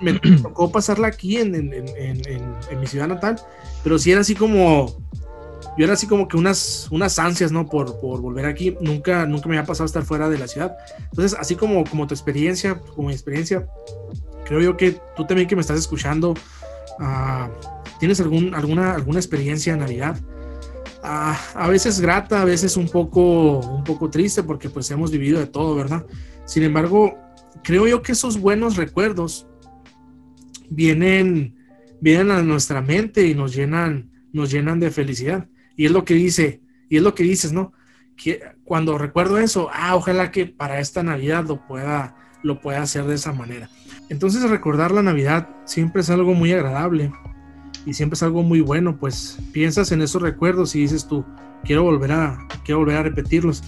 Me 0.00 0.14
tocó 0.42 0.70
pasarla 0.70 1.08
aquí 1.08 1.36
en, 1.36 1.54
en, 1.54 1.72
en, 1.72 2.22
en 2.26 2.80
mi 2.80 2.86
ciudad 2.86 3.08
natal 3.08 3.36
pero 3.82 3.98
sí 3.98 4.12
era 4.12 4.20
así 4.20 4.34
como, 4.34 5.00
yo 5.76 5.84
era 5.84 5.94
así 5.94 6.06
como 6.06 6.28
que 6.28 6.36
unas, 6.36 6.88
unas 6.90 7.18
ansias, 7.18 7.52
¿no? 7.52 7.66
Por, 7.66 8.00
por 8.00 8.20
volver 8.20 8.46
aquí. 8.46 8.76
Nunca, 8.80 9.26
nunca 9.26 9.48
me 9.48 9.56
había 9.56 9.66
pasado 9.66 9.86
estar 9.86 10.04
fuera 10.04 10.28
de 10.28 10.38
la 10.38 10.48
ciudad. 10.48 10.76
Entonces, 11.04 11.38
así 11.38 11.56
como, 11.56 11.84
como 11.84 12.06
tu 12.06 12.14
experiencia, 12.14 12.78
como 12.94 13.08
mi 13.08 13.14
experiencia, 13.14 13.66
creo 14.44 14.60
yo 14.60 14.76
que 14.76 15.00
tú 15.16 15.26
también 15.26 15.48
que 15.48 15.54
me 15.54 15.62
estás 15.62 15.78
escuchando, 15.78 16.32
uh, 16.32 17.48
¿tienes 17.98 18.20
algún, 18.20 18.54
alguna, 18.54 18.94
alguna 18.94 19.18
experiencia 19.18 19.72
en 19.72 19.80
Navidad? 19.80 20.18
Uh, 21.02 21.34
a 21.54 21.68
veces 21.68 22.00
grata, 22.00 22.42
a 22.42 22.44
veces 22.44 22.76
un 22.76 22.88
poco, 22.88 23.60
un 23.60 23.84
poco 23.84 24.10
triste, 24.10 24.42
porque 24.42 24.68
pues 24.68 24.90
hemos 24.90 25.10
vivido 25.10 25.38
de 25.38 25.46
todo, 25.46 25.74
¿verdad? 25.74 26.04
Sin 26.44 26.62
embargo, 26.62 27.16
creo 27.62 27.86
yo 27.86 28.02
que 28.02 28.12
esos 28.12 28.38
buenos 28.38 28.76
recuerdos 28.76 29.46
vienen 30.68 31.59
vienen 32.00 32.30
a 32.30 32.42
nuestra 32.42 32.80
mente 32.80 33.26
y 33.26 33.34
nos 33.34 33.54
llenan, 33.54 34.10
nos 34.32 34.50
llenan 34.50 34.80
de 34.80 34.90
felicidad. 34.90 35.48
Y 35.76 35.86
es 35.86 35.92
lo 35.92 36.04
que 36.04 36.14
dice, 36.14 36.60
y 36.88 36.96
es 36.96 37.02
lo 37.02 37.14
que 37.14 37.22
dices, 37.22 37.52
¿no? 37.52 37.72
Que 38.16 38.42
cuando 38.64 38.98
recuerdo 38.98 39.38
eso, 39.38 39.68
ah, 39.72 39.96
ojalá 39.96 40.30
que 40.30 40.46
para 40.46 40.80
esta 40.80 41.02
Navidad 41.02 41.46
lo 41.46 41.66
pueda, 41.66 42.16
lo 42.42 42.60
pueda 42.60 42.82
hacer 42.82 43.04
de 43.04 43.14
esa 43.14 43.32
manera. 43.32 43.70
Entonces 44.08 44.48
recordar 44.48 44.90
la 44.90 45.02
Navidad 45.02 45.48
siempre 45.64 46.02
es 46.02 46.10
algo 46.10 46.34
muy 46.34 46.52
agradable 46.52 47.12
y 47.86 47.94
siempre 47.94 48.16
es 48.16 48.22
algo 48.22 48.42
muy 48.42 48.60
bueno, 48.60 48.98
pues 48.98 49.38
piensas 49.52 49.92
en 49.92 50.02
esos 50.02 50.20
recuerdos 50.20 50.74
y 50.74 50.80
dices 50.80 51.06
tú, 51.06 51.24
quiero 51.64 51.84
volver 51.84 52.12
a, 52.12 52.46
quiero 52.64 52.80
volver 52.80 52.96
a 52.96 53.02
repetirlos. 53.02 53.62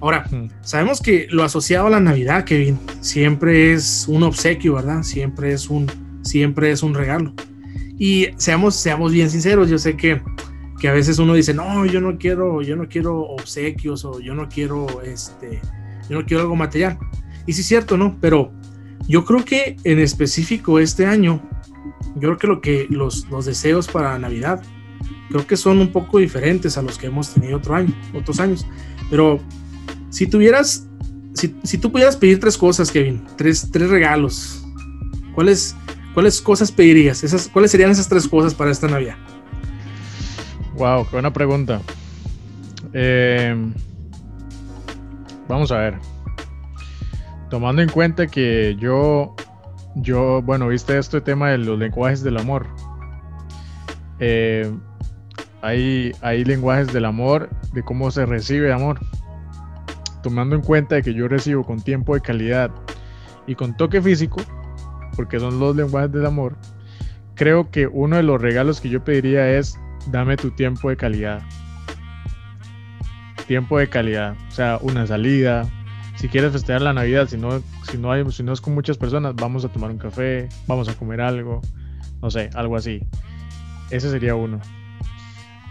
Ahora, 0.00 0.24
sabemos 0.60 1.00
que 1.00 1.26
lo 1.30 1.42
asociado 1.42 1.88
a 1.88 1.90
la 1.90 2.00
Navidad, 2.00 2.44
Kevin, 2.44 2.78
siempre 3.00 3.72
es 3.72 4.06
un 4.06 4.22
obsequio, 4.22 4.74
¿verdad? 4.74 5.02
Siempre 5.02 5.52
es 5.52 5.68
un, 5.68 5.90
siempre 6.22 6.70
es 6.70 6.82
un 6.82 6.94
regalo. 6.94 7.34
Y 7.98 8.28
seamos, 8.36 8.76
seamos 8.76 9.12
bien 9.12 9.28
sinceros, 9.28 9.68
yo 9.68 9.78
sé 9.78 9.96
que, 9.96 10.22
que 10.80 10.88
a 10.88 10.92
veces 10.92 11.18
uno 11.18 11.34
dice, 11.34 11.52
no, 11.52 11.84
yo 11.86 12.00
no 12.00 12.16
quiero, 12.18 12.62
yo 12.62 12.76
no 12.76 12.88
quiero 12.88 13.20
obsequios 13.22 14.04
o 14.04 14.20
yo 14.20 14.34
no 14.34 14.48
quiero, 14.48 15.02
este, 15.02 15.60
yo 16.08 16.20
no 16.20 16.26
quiero 16.26 16.42
algo 16.42 16.56
material. 16.56 16.98
Y 17.46 17.52
sí 17.52 17.62
es 17.62 17.66
cierto, 17.66 17.96
¿no? 17.96 18.16
Pero 18.20 18.52
yo 19.08 19.24
creo 19.24 19.44
que 19.44 19.76
en 19.84 19.98
específico 19.98 20.78
este 20.78 21.06
año, 21.06 21.42
yo 22.14 22.20
creo 22.20 22.36
que 22.36 22.46
lo 22.46 22.60
que 22.60 22.86
los, 22.90 23.28
los 23.30 23.46
deseos 23.46 23.88
para 23.88 24.18
Navidad, 24.18 24.62
creo 25.28 25.46
que 25.46 25.56
son 25.56 25.78
un 25.78 25.90
poco 25.92 26.18
diferentes 26.18 26.78
a 26.78 26.82
los 26.82 26.98
que 26.98 27.06
hemos 27.06 27.32
tenido 27.32 27.58
otro 27.58 27.74
año, 27.74 27.94
otros 28.14 28.38
años. 28.38 28.66
Pero 29.10 29.40
si 30.10 30.26
tuvieras, 30.26 30.86
si, 31.34 31.54
si 31.62 31.78
tú 31.78 31.90
pudieras 31.90 32.16
pedir 32.16 32.38
tres 32.38 32.56
cosas, 32.56 32.90
Kevin, 32.90 33.24
tres, 33.36 33.68
tres 33.72 33.88
regalos, 33.90 34.62
¿cuáles, 35.34 35.74
¿Cuáles 36.18 36.42
cosas 36.42 36.72
pedirías? 36.72 37.48
¿Cuáles 37.52 37.70
serían 37.70 37.92
esas 37.92 38.08
tres 38.08 38.26
cosas 38.26 38.52
para 38.52 38.72
esta 38.72 38.88
Navidad? 38.88 39.14
Wow, 40.74 41.04
qué 41.04 41.12
buena 41.12 41.32
pregunta. 41.32 41.80
Eh, 42.92 43.54
vamos 45.46 45.70
a 45.70 45.78
ver. 45.78 45.94
Tomando 47.50 47.82
en 47.82 47.88
cuenta 47.88 48.26
que 48.26 48.76
yo, 48.80 49.36
yo, 49.94 50.42
bueno, 50.42 50.66
viste 50.66 50.98
este 50.98 51.20
tema 51.20 51.50
de 51.50 51.58
los 51.58 51.78
lenguajes 51.78 52.24
del 52.24 52.38
amor. 52.38 52.66
Eh, 54.18 54.68
hay, 55.62 56.10
hay 56.20 56.44
lenguajes 56.44 56.92
del 56.92 57.04
amor, 57.04 57.48
de 57.72 57.84
cómo 57.84 58.10
se 58.10 58.26
recibe 58.26 58.72
amor. 58.72 58.98
Tomando 60.24 60.56
en 60.56 60.62
cuenta 60.62 61.00
que 61.00 61.14
yo 61.14 61.28
recibo 61.28 61.64
con 61.64 61.80
tiempo 61.80 62.14
de 62.14 62.22
calidad 62.22 62.72
y 63.46 63.54
con 63.54 63.76
toque 63.76 64.02
físico, 64.02 64.42
porque 65.18 65.40
son 65.40 65.58
los 65.58 65.74
lenguajes 65.74 66.12
del 66.12 66.26
amor, 66.26 66.54
creo 67.34 67.72
que 67.72 67.88
uno 67.88 68.14
de 68.14 68.22
los 68.22 68.40
regalos 68.40 68.80
que 68.80 68.88
yo 68.88 69.02
pediría 69.02 69.50
es 69.50 69.76
dame 70.12 70.36
tu 70.36 70.52
tiempo 70.52 70.90
de 70.90 70.96
calidad. 70.96 71.42
Tiempo 73.48 73.80
de 73.80 73.88
calidad, 73.88 74.36
o 74.46 74.50
sea, 74.52 74.78
una 74.80 75.08
salida. 75.08 75.68
Si 76.14 76.28
quieres 76.28 76.52
festejar 76.52 76.82
la 76.82 76.92
Navidad, 76.92 77.26
si 77.26 77.36
no, 77.36 77.60
si 77.90 77.98
no, 77.98 78.12
hay, 78.12 78.30
si 78.30 78.44
no 78.44 78.52
es 78.52 78.60
con 78.60 78.74
muchas 78.74 78.96
personas, 78.96 79.34
vamos 79.34 79.64
a 79.64 79.68
tomar 79.70 79.90
un 79.90 79.98
café, 79.98 80.48
vamos 80.68 80.88
a 80.88 80.94
comer 80.94 81.20
algo, 81.20 81.62
no 82.22 82.30
sé, 82.30 82.50
algo 82.54 82.76
así. 82.76 83.02
Ese 83.90 84.10
sería 84.10 84.36
uno. 84.36 84.60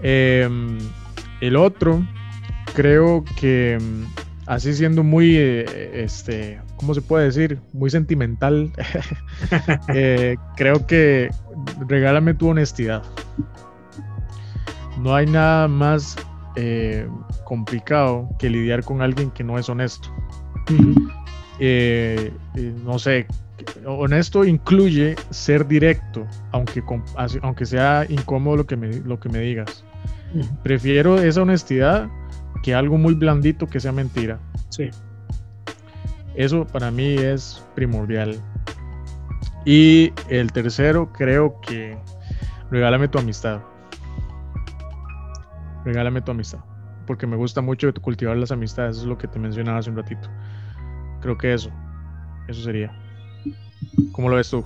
Em, 0.01 0.77
el 1.39 1.55
otro, 1.55 2.05
creo 2.73 3.23
que 3.39 3.77
mm, 3.79 4.03
así 4.45 4.73
siendo 4.73 5.03
muy, 5.03 5.38
eh, 5.38 6.03
este, 6.03 6.60
¿cómo 6.77 6.93
se 6.93 7.01
puede 7.01 7.25
decir? 7.25 7.59
Muy 7.73 7.89
sentimental, 7.89 8.71
eh, 9.93 10.37
creo 10.55 10.85
que 10.87 11.29
regálame 11.87 12.33
tu 12.33 12.49
honestidad. 12.49 13.03
No 14.99 15.13
hay 15.13 15.25
nada 15.27 15.67
más 15.67 16.15
eh, 16.55 17.07
complicado 17.43 18.29
que 18.39 18.49
lidiar 18.49 18.83
con 18.83 19.01
alguien 19.01 19.29
que 19.31 19.43
no 19.43 19.59
es 19.59 19.69
honesto. 19.69 20.09
no 22.83 22.99
sé, 22.99 23.27
honesto 23.85 24.45
incluye 24.45 25.15
ser 25.29 25.67
directo, 25.67 26.25
aunque, 26.51 26.83
aunque 27.41 27.65
sea 27.65 28.05
incómodo 28.09 28.57
lo 28.57 28.65
que 28.65 28.75
me, 28.75 28.93
lo 28.99 29.19
que 29.19 29.29
me 29.29 29.39
digas. 29.39 29.83
Prefiero 30.63 31.19
esa 31.19 31.41
honestidad 31.41 32.09
que 32.63 32.75
algo 32.75 32.97
muy 32.97 33.13
blandito 33.13 33.67
que 33.67 33.79
sea 33.79 33.91
mentira. 33.91 34.39
Sí. 34.69 34.89
Eso 36.38 36.65
para 36.65 36.91
mí 36.91 37.15
es 37.15 37.63
primordial. 37.76 38.39
Y 39.65 40.13
el 40.30 40.52
tercero, 40.52 41.12
creo 41.12 41.60
que 41.62 41.97
regálame 42.71 43.08
tu 43.08 43.17
amistad. 43.17 43.62
Regálame 45.84 46.21
tu 46.21 46.32
amistad. 46.32 46.60
Porque 47.06 47.28
me 47.28 47.36
gusta 47.36 47.62
mucho 47.62 47.93
cultivar 48.02 48.38
las 48.38 48.52
amistades. 48.52 48.97
Eso 48.97 49.02
es 49.06 49.10
lo 49.10 49.17
que 49.17 49.28
te 49.28 49.39
mencionaba 49.39 49.80
hace 49.80 49.89
un 49.89 49.97
ratito. 49.97 50.30
Creo 51.21 51.38
que 51.38 51.54
eso. 51.54 51.71
Eso 52.47 52.62
sería. 52.62 52.91
¿Cómo 54.12 54.30
lo 54.30 54.36
ves 54.36 54.50
tú? 54.50 54.63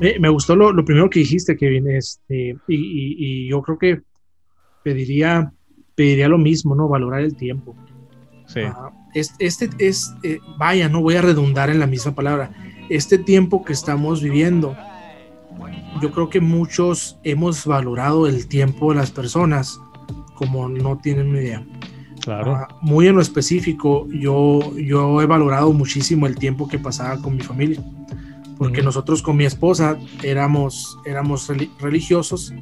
Eh, 0.00 0.18
me 0.18 0.28
gustó 0.28 0.56
lo, 0.56 0.84
primero 0.84 1.08
que 1.10 1.20
dijiste, 1.20 1.56
Kevin. 1.56 1.88
Este, 1.90 2.56
y, 2.66 3.46
y 3.46 3.48
yo 3.48 3.62
creo 3.62 3.78
que 3.78 4.02
pediría 4.82 5.52
pediría 5.94 6.28
lo 6.28 6.38
mismo, 6.38 6.74
¿no? 6.74 6.88
Valorar 6.88 7.20
el 7.20 7.36
tiempo. 7.36 7.76
Sí. 8.46 8.62
Este, 9.14 9.70
es, 9.78 10.12
eh, 10.22 10.40
vaya, 10.58 10.88
no 10.88 11.00
voy 11.00 11.16
a 11.16 11.22
redundar 11.22 11.70
en 11.70 11.78
la 11.78 11.86
misma 11.86 12.14
palabra. 12.14 12.52
Este 12.88 13.16
tiempo 13.18 13.64
que 13.64 13.72
estamos 13.72 14.22
viviendo, 14.22 14.76
yo 16.02 16.10
creo 16.10 16.28
que 16.28 16.40
muchos 16.40 17.18
hemos 17.22 17.64
valorado 17.64 18.26
el 18.26 18.46
tiempo 18.46 18.90
de 18.90 18.96
las 18.96 19.10
personas 19.10 19.78
como 20.34 20.68
no 20.68 20.98
tienen 20.98 21.32
ni 21.32 21.38
idea. 21.38 21.64
Claro. 22.20 22.54
Ah, 22.54 22.68
muy 22.80 23.06
en 23.06 23.16
lo 23.16 23.20
específico, 23.20 24.08
yo, 24.10 24.76
yo 24.76 25.20
he 25.20 25.26
valorado 25.26 25.72
muchísimo 25.72 26.26
el 26.26 26.36
tiempo 26.36 26.66
que 26.68 26.78
pasaba 26.78 27.20
con 27.20 27.36
mi 27.36 27.42
familia, 27.42 27.82
porque 28.58 28.82
nosotros 28.82 29.22
con 29.22 29.36
mi 29.36 29.44
esposa 29.44 29.98
éramos, 30.22 30.98
éramos 31.04 31.50
religiosos 31.80 32.52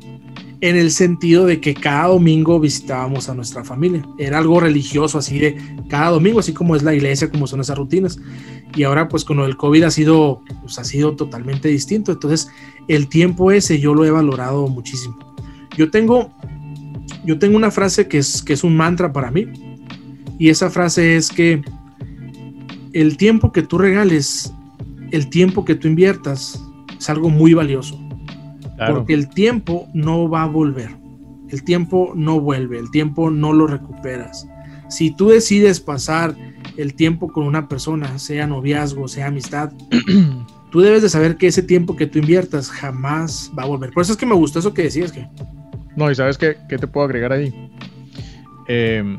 en 0.62 0.76
el 0.76 0.92
sentido 0.92 1.44
de 1.44 1.60
que 1.60 1.74
cada 1.74 2.06
domingo 2.06 2.60
visitábamos 2.60 3.28
a 3.28 3.34
nuestra 3.34 3.64
familia. 3.64 4.06
Era 4.16 4.38
algo 4.38 4.60
religioso, 4.60 5.18
así 5.18 5.38
de 5.38 5.56
cada 5.88 6.10
domingo, 6.10 6.38
así 6.38 6.52
como 6.52 6.76
es 6.76 6.84
la 6.84 6.94
iglesia, 6.94 7.28
como 7.30 7.48
son 7.48 7.60
esas 7.60 7.76
rutinas. 7.76 8.18
Y 8.76 8.84
ahora, 8.84 9.08
pues 9.08 9.24
con 9.24 9.38
lo 9.38 9.42
del 9.42 9.56
COVID 9.56 9.82
ha 9.82 9.90
sido, 9.90 10.40
pues, 10.60 10.78
ha 10.78 10.84
sido 10.84 11.16
totalmente 11.16 11.68
distinto. 11.68 12.12
Entonces, 12.12 12.48
el 12.86 13.08
tiempo 13.08 13.50
ese 13.50 13.80
yo 13.80 13.92
lo 13.92 14.04
he 14.04 14.12
valorado 14.12 14.68
muchísimo. 14.68 15.18
Yo 15.76 15.90
tengo, 15.90 16.32
yo 17.24 17.40
tengo 17.40 17.56
una 17.56 17.72
frase 17.72 18.06
que 18.06 18.18
es, 18.18 18.40
que 18.40 18.52
es 18.52 18.62
un 18.62 18.76
mantra 18.76 19.12
para 19.12 19.32
mí. 19.32 19.48
Y 20.38 20.48
esa 20.48 20.70
frase 20.70 21.16
es 21.16 21.28
que 21.28 21.60
el 22.92 23.16
tiempo 23.16 23.50
que 23.50 23.62
tú 23.62 23.78
regales, 23.78 24.52
el 25.12 25.28
tiempo 25.28 25.64
que 25.64 25.74
tú 25.74 25.88
inviertas, 25.88 26.62
es 26.98 27.08
algo 27.08 27.28
muy 27.28 27.54
valioso 27.54 27.98
porque 28.88 29.14
el 29.14 29.28
tiempo 29.28 29.88
no 29.94 30.28
va 30.28 30.44
a 30.44 30.46
volver. 30.46 30.90
El 31.50 31.62
tiempo 31.64 32.12
no 32.14 32.40
vuelve, 32.40 32.78
el 32.78 32.90
tiempo 32.90 33.30
no 33.30 33.52
lo 33.52 33.66
recuperas. 33.66 34.48
Si 34.88 35.14
tú 35.14 35.28
decides 35.28 35.80
pasar 35.80 36.34
el 36.76 36.94
tiempo 36.94 37.30
con 37.30 37.46
una 37.46 37.68
persona, 37.68 38.18
sea 38.18 38.46
noviazgo, 38.46 39.06
sea 39.08 39.26
amistad, 39.26 39.72
tú 40.72 40.80
debes 40.80 41.02
de 41.02 41.08
saber 41.08 41.36
que 41.36 41.48
ese 41.48 41.62
tiempo 41.62 41.94
que 41.96 42.06
tú 42.06 42.18
inviertas 42.18 42.70
jamás 42.70 43.52
va 43.56 43.64
a 43.64 43.66
volver. 43.66 43.90
Por 43.90 44.02
eso 44.02 44.12
es 44.12 44.18
que 44.18 44.26
me 44.26 44.34
gustó 44.34 44.58
eso 44.58 44.72
que 44.72 44.84
decías 44.84 45.12
que... 45.12 45.26
No, 45.96 46.10
y 46.10 46.14
sabes 46.14 46.38
qué, 46.38 46.56
qué 46.68 46.78
te 46.78 46.86
puedo 46.86 47.04
agregar 47.04 47.32
ahí. 47.32 47.70
Em, 48.66 49.18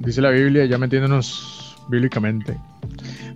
dice 0.00 0.20
la 0.20 0.30
Biblia, 0.30 0.66
ya 0.66 0.76
metiéndonos 0.76 1.76
bíblicamente, 1.88 2.58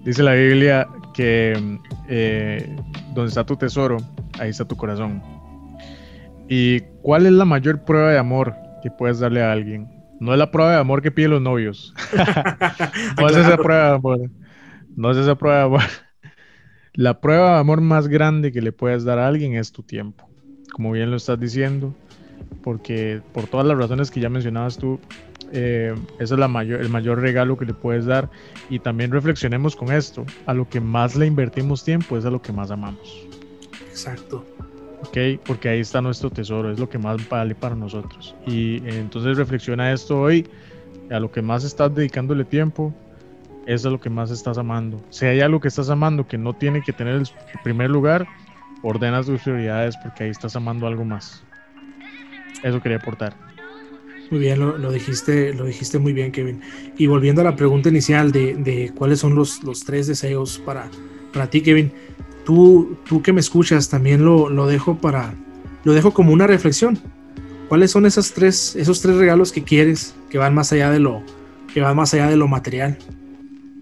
dice 0.05 0.22
la 0.22 0.35
Biblia 0.35 0.87
que 1.18 1.81
eh, 2.07 2.76
donde 3.12 3.28
está 3.31 3.44
tu 3.44 3.57
tesoro, 3.57 3.96
ahí 4.38 4.50
está 4.50 4.64
tu 4.64 4.76
corazón. 4.76 5.20
¿Y 6.48 6.83
cuál 7.02 7.26
es 7.26 7.33
la 7.33 7.44
mayor 7.44 7.85
prueba 7.85 8.12
de 8.12 8.18
amor 8.18 8.54
que 8.85 8.90
puedes 8.92 9.18
darle 9.18 9.42
a 9.42 9.50
alguien? 9.50 9.88
No 10.20 10.33
es 10.33 10.38
la 10.38 10.52
prueba 10.52 10.70
de 10.70 10.78
amor 10.78 11.02
que 11.02 11.11
piden 11.11 11.33
los 11.33 11.42
novios. 11.42 11.92
no 13.20 13.28
es 13.28 13.35
esa 13.35 13.57
prueba 13.57 13.88
de 13.88 13.94
amor. 13.96 14.31
No 14.94 15.11
es 15.11 15.16
esa 15.16 15.35
prueba 15.35 15.59
de 15.59 15.64
amor. 15.64 15.83
La 16.94 17.20
prueba 17.20 17.54
de 17.54 17.59
amor 17.59 17.81
más 17.81 18.07
grande 18.07 18.52
que 18.52 18.62
le 18.62 18.70
puedes 18.70 19.02
dar 19.02 19.18
a 19.18 19.26
alguien 19.26 19.57
es 19.57 19.72
tu 19.72 19.83
tiempo. 19.83 20.31
Como 20.72 20.92
bien 20.92 21.11
lo 21.11 21.16
estás 21.16 21.40
diciendo, 21.40 21.96
porque 22.62 23.20
por 23.33 23.46
todas 23.46 23.66
las 23.66 23.79
razones 23.79 24.11
que 24.11 24.20
ya 24.20 24.29
mencionabas 24.29 24.79
tú, 24.79 24.98
eh, 25.53 25.94
ese 26.18 26.35
es 26.35 26.38
la 26.38 26.48
mayor, 26.48 26.81
el 26.81 26.88
mayor 26.88 27.20
regalo 27.20 27.57
que 27.57 27.64
le 27.64 27.74
puedes 27.74 28.07
dar. 28.07 28.31
Y 28.68 28.79
también 28.79 29.11
reflexionemos 29.11 29.77
con 29.77 29.92
esto: 29.92 30.24
a 30.46 30.55
lo 30.55 30.68
que 30.68 30.81
más 30.81 31.16
le 31.16 31.27
invertimos 31.27 31.85
tiempo 31.85 32.16
es 32.16 32.24
a 32.24 32.31
lo 32.31 32.42
que 32.42 32.53
más 32.53 32.70
amamos. 32.70 33.27
Exacto. 33.88 34.44
¿ok? 35.01 35.40
Porque 35.44 35.68
ahí 35.68 35.81
está 35.81 36.01
nuestro 36.01 36.31
tesoro, 36.31 36.70
es 36.70 36.79
lo 36.79 36.88
que 36.88 36.98
más 36.98 37.16
vale 37.29 37.55
para 37.55 37.74
nosotros. 37.74 38.35
Y 38.46 38.77
eh, 38.87 38.98
entonces 39.01 39.37
reflexiona 39.37 39.92
esto 39.92 40.20
hoy, 40.20 40.46
a 41.11 41.20
lo 41.20 41.31
que 41.31 41.42
más 41.42 41.64
estás 41.64 41.94
dedicándole 41.94 42.44
tiempo, 42.44 42.94
es 43.66 43.85
a 43.85 43.90
lo 43.90 44.01
que 44.01 44.11
más 44.11 44.31
estás 44.31 44.59
amando. 44.59 45.01
Si 45.11 45.27
hay 45.27 45.40
algo 45.40 45.61
que 45.61 45.68
estás 45.68 45.90
amando 45.90 46.27
que 46.27 46.38
no 46.38 46.55
tiene 46.55 46.83
que 46.83 46.92
tener 46.92 47.16
el 47.16 47.27
primer 47.62 47.90
lugar, 47.90 48.27
ordena 48.83 49.22
tus 49.22 49.42
prioridades 49.42 49.96
porque 50.03 50.24
ahí 50.24 50.31
estás 50.31 50.57
amando 50.57 50.87
algo 50.87 51.05
más. 51.05 51.44
Eso 52.62 52.80
quería 52.80 52.98
aportar. 52.98 53.34
Muy 54.30 54.40
bien, 54.40 54.60
lo, 54.60 54.92
dijiste, 54.92 55.54
lo 55.54 55.64
dijiste 55.64 55.98
muy 55.98 56.12
bien, 56.12 56.32
Kevin. 56.32 56.60
Y 56.98 57.06
volviendo 57.06 57.40
a 57.40 57.44
la 57.44 57.56
pregunta 57.56 57.88
inicial 57.88 58.30
de, 58.30 58.54
de 58.56 58.92
cuáles 58.94 59.20
son 59.20 59.34
los, 59.34 59.62
los 59.62 59.84
tres 59.84 60.06
deseos 60.06 60.58
para, 60.58 60.90
para 61.32 61.48
ti, 61.48 61.62
Kevin 61.62 61.92
tú, 62.48 62.96
tú 63.06 63.20
que 63.20 63.34
me 63.34 63.40
escuchas, 63.40 63.90
también 63.90 64.24
lo, 64.24 64.48
lo, 64.48 64.66
dejo 64.66 64.96
para, 64.96 65.34
lo 65.84 65.92
dejo 65.92 66.14
como 66.14 66.32
una 66.32 66.46
reflexión. 66.46 66.98
¿Cuáles 67.68 67.90
son 67.90 68.06
esas 68.06 68.32
tres, 68.32 68.74
esos 68.74 69.02
tres 69.02 69.16
regalos 69.16 69.52
que 69.52 69.62
quieres 69.64 70.14
que 70.30 70.38
van 70.38 70.54
más 70.54 70.72
allá 70.72 70.90
de 70.90 70.98
lo, 70.98 71.22
que 71.74 71.82
van 71.82 71.94
más 71.94 72.14
allá 72.14 72.26
de 72.26 72.36
lo 72.36 72.48
material? 72.48 72.96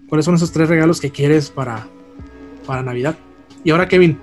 ¿Cuáles 0.09 0.25
son 0.25 0.35
esos 0.35 0.51
tres 0.51 0.67
regalos 0.67 0.99
que 0.99 1.11
quieres 1.11 1.49
para, 1.49 1.87
para 2.65 2.83
Navidad? 2.83 3.17
Y 3.63 3.71
ahora, 3.71 3.87
Kevin, 3.87 4.17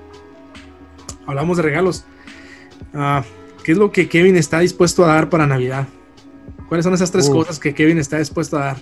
hablamos 1.24 1.56
de 1.56 1.62
regalos. 1.62 2.04
Ah, 2.92 3.24
¿Qué 3.64 3.72
es 3.72 3.78
lo 3.78 3.90
que 3.90 4.08
Kevin 4.08 4.36
está 4.36 4.60
dispuesto 4.60 5.04
a 5.04 5.14
dar 5.14 5.30
para 5.30 5.46
Navidad? 5.46 5.88
¿Cuáles 6.68 6.84
son 6.84 6.92
esas 6.92 7.10
tres 7.10 7.30
cosas 7.30 7.58
que 7.58 7.74
Kevin 7.74 7.98
está 7.98 8.18
dispuesto 8.18 8.58
a 8.58 8.64
dar? 8.66 8.76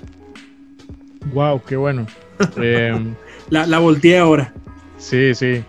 Wow, 1.32 1.62
qué 1.62 1.76
bueno. 1.76 2.06
Em, 2.56 3.14
la, 3.48 3.64
la 3.66 3.78
volteé 3.78 4.18
ahora. 4.18 4.52
Sí, 4.98 5.34
sí. 5.34 5.62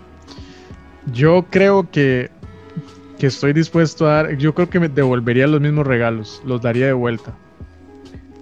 Yo 1.14 1.46
creo 1.52 1.90
que, 1.92 2.32
que 3.20 3.28
estoy 3.28 3.54
dispuesto 3.54 4.08
a 4.08 4.14
dar, 4.14 4.38
yo 4.38 4.56
creo 4.56 4.70
que 4.70 4.80
me 4.80 4.90
devolvería 4.90 5.46
los 5.46 5.62
mismos 5.62 5.86
regalos, 5.86 6.42
los 6.44 6.62
daría 6.62 6.88
de 6.88 6.94
vuelta. 6.94 7.36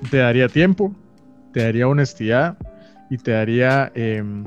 Te 0.10 0.18
daría 0.18 0.48
tiempo, 0.48 0.96
te 1.52 1.64
daría 1.64 1.88
honestidad 1.88 2.58
y 3.10 3.18
te 3.18 3.32
daría... 3.32 3.92
Em, 3.94 4.46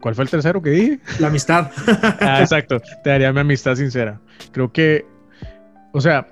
¿Cuál 0.00 0.14
fue 0.14 0.24
el 0.24 0.30
tercero 0.30 0.62
que 0.62 0.70
dije? 0.70 1.00
La 1.18 1.28
amistad. 1.28 1.70
ah, 2.20 2.40
exacto, 2.40 2.80
te 3.04 3.10
daría 3.10 3.32
mi 3.32 3.40
amistad 3.40 3.74
sincera. 3.74 4.20
Creo 4.52 4.72
que, 4.72 5.04
o 5.92 6.00
sea, 6.00 6.26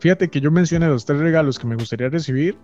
fíjate 0.00 0.28
que 0.28 0.40
yo 0.40 0.50
mencioné 0.50 0.88
los 0.88 1.04
tres 1.04 1.20
regalos 1.20 1.58
que 1.58 1.66
me 1.66 1.76
gustaría 1.76 2.08
recibir 2.08 2.58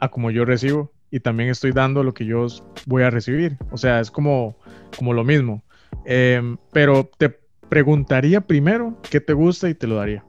a 0.00 0.08
como 0.08 0.30
yo 0.30 0.44
recibo 0.44 0.92
y 1.12 1.20
también 1.20 1.50
estoy 1.50 1.72
dando 1.72 2.02
lo 2.02 2.14
que 2.14 2.24
yo 2.24 2.46
voy 2.86 3.04
a 3.04 3.10
recibir. 3.10 3.56
O 3.70 3.76
sea, 3.76 4.00
es 4.00 4.10
como, 4.10 4.56
como 4.96 5.12
lo 5.12 5.22
mismo. 5.22 5.62
Em, 6.04 6.56
pero 6.72 7.08
te 7.18 7.38
preguntaría 7.68 8.40
primero 8.40 8.98
qué 9.08 9.20
te 9.20 9.32
gusta 9.34 9.68
y 9.68 9.74
te 9.74 9.86
lo 9.86 9.96
daría. 9.96 10.24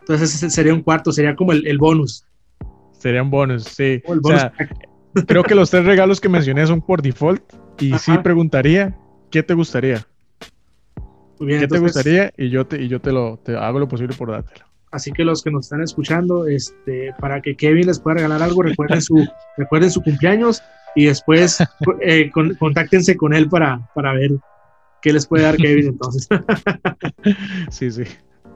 Entonces 0.00 0.34
ese 0.34 0.50
sería 0.50 0.74
un 0.74 0.82
cuarto, 0.82 1.12
sería 1.12 1.34
como 1.34 1.52
el, 1.52 1.78
bonus. 1.78 2.26
Sería 2.92 3.22
un 3.22 3.30
bonus, 3.30 3.64
sí. 3.64 4.02
O, 4.06 4.28
sea, 4.28 4.52
creo 5.26 5.42
que 5.44 5.54
los 5.54 5.70
tres 5.70 5.86
regalos 5.86 6.20
que 6.20 6.28
mencioné 6.28 6.66
son 6.66 6.82
por 6.82 7.00
default, 7.00 7.42
Y 7.78 7.98
sí 7.98 8.12
preguntaría, 8.22 8.96
¿qué 9.30 9.42
te 9.42 9.54
gustaría? 9.54 10.06
¿Qué 11.38 11.66
te 11.68 11.78
gustaría? 11.78 12.32
Y 12.36 12.50
yo 12.50 12.66
te, 12.66 12.82
y 12.82 12.88
yo 12.88 13.00
te 13.00 13.12
lo 13.12 13.38
te 13.38 13.56
hago 13.56 13.78
lo 13.78 13.88
posible 13.88 14.14
por 14.14 14.30
dártelo. 14.30 14.66
Así 14.90 15.10
que 15.10 15.24
los 15.24 15.42
que 15.42 15.50
nos 15.50 15.66
están 15.66 15.82
escuchando, 15.82 16.46
este, 16.46 17.12
para 17.18 17.40
que 17.42 17.56
Kevin 17.56 17.86
les 17.88 17.98
pueda 17.98 18.14
regalar 18.16 18.42
algo, 18.42 18.62
recuerden 18.62 19.02
su, 19.02 19.26
recuerden 19.56 19.90
su 19.90 20.00
cumpleaños 20.02 20.62
y 20.94 21.06
después 21.06 21.58
eh, 22.00 22.30
contáctense 22.58 23.16
con 23.16 23.34
él 23.34 23.48
para, 23.48 23.90
para 23.94 24.12
ver 24.12 24.30
qué 25.02 25.12
les 25.12 25.26
puede 25.26 25.42
dar 25.42 25.56
Kevin 25.56 25.88
entonces. 25.88 26.28
sí, 27.70 27.90
sí. 27.90 28.04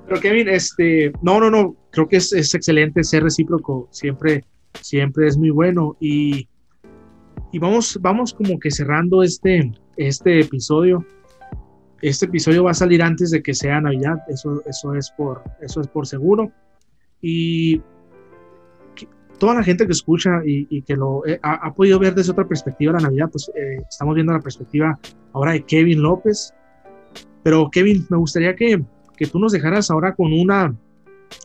Pero 0.06 0.20
Kevin, 0.20 0.48
este, 0.48 1.12
no, 1.22 1.40
no, 1.40 1.50
no, 1.50 1.76
creo 1.90 2.08
que 2.08 2.16
es, 2.16 2.32
es 2.32 2.54
excelente 2.54 3.02
ser 3.02 3.24
recíproco, 3.24 3.88
siempre, 3.90 4.44
siempre 4.80 5.26
es 5.26 5.36
muy 5.36 5.50
bueno 5.50 5.96
y, 6.00 6.48
y 7.52 7.58
vamos, 7.58 7.98
vamos 8.00 8.34
como 8.34 8.58
que 8.58 8.70
cerrando 8.70 9.22
este, 9.22 9.72
este 9.96 10.40
episodio. 10.40 11.04
Este 12.00 12.26
episodio 12.26 12.64
va 12.64 12.72
a 12.72 12.74
salir 12.74 13.02
antes 13.02 13.30
de 13.30 13.42
que 13.42 13.54
sea 13.54 13.80
Navidad, 13.80 14.18
eso, 14.28 14.62
eso, 14.66 14.94
es, 14.94 15.10
por, 15.16 15.42
eso 15.60 15.80
es 15.80 15.88
por 15.88 16.06
seguro. 16.06 16.52
Y 17.20 17.82
toda 19.38 19.54
la 19.54 19.64
gente 19.64 19.86
que 19.86 19.92
escucha 19.92 20.42
y, 20.44 20.82
que 20.82 20.94
lo 20.94 21.26
eh, 21.26 21.40
ha, 21.42 21.72
podido 21.74 21.98
ver 21.98 22.14
desde 22.14 22.32
otra 22.32 22.46
perspectiva 22.46 22.92
la 22.92 23.00
Navidad, 23.00 23.30
pues 23.30 23.50
eh, 23.56 23.82
estamos 23.88 24.14
viendo 24.14 24.32
la 24.32 24.40
perspectiva 24.40 24.98
ahora 25.32 25.52
de 25.52 25.62
Kevin 25.62 26.02
López. 26.02 26.54
Pero 27.42 27.70
Kevin, 27.70 28.06
me 28.10 28.16
gustaría 28.16 28.54
que, 28.54 28.84
que 29.16 29.26
tú 29.26 29.38
nos 29.38 29.52
dejaras 29.52 29.90
ahora 29.90 30.14
con 30.14 30.32
una, 30.32 30.76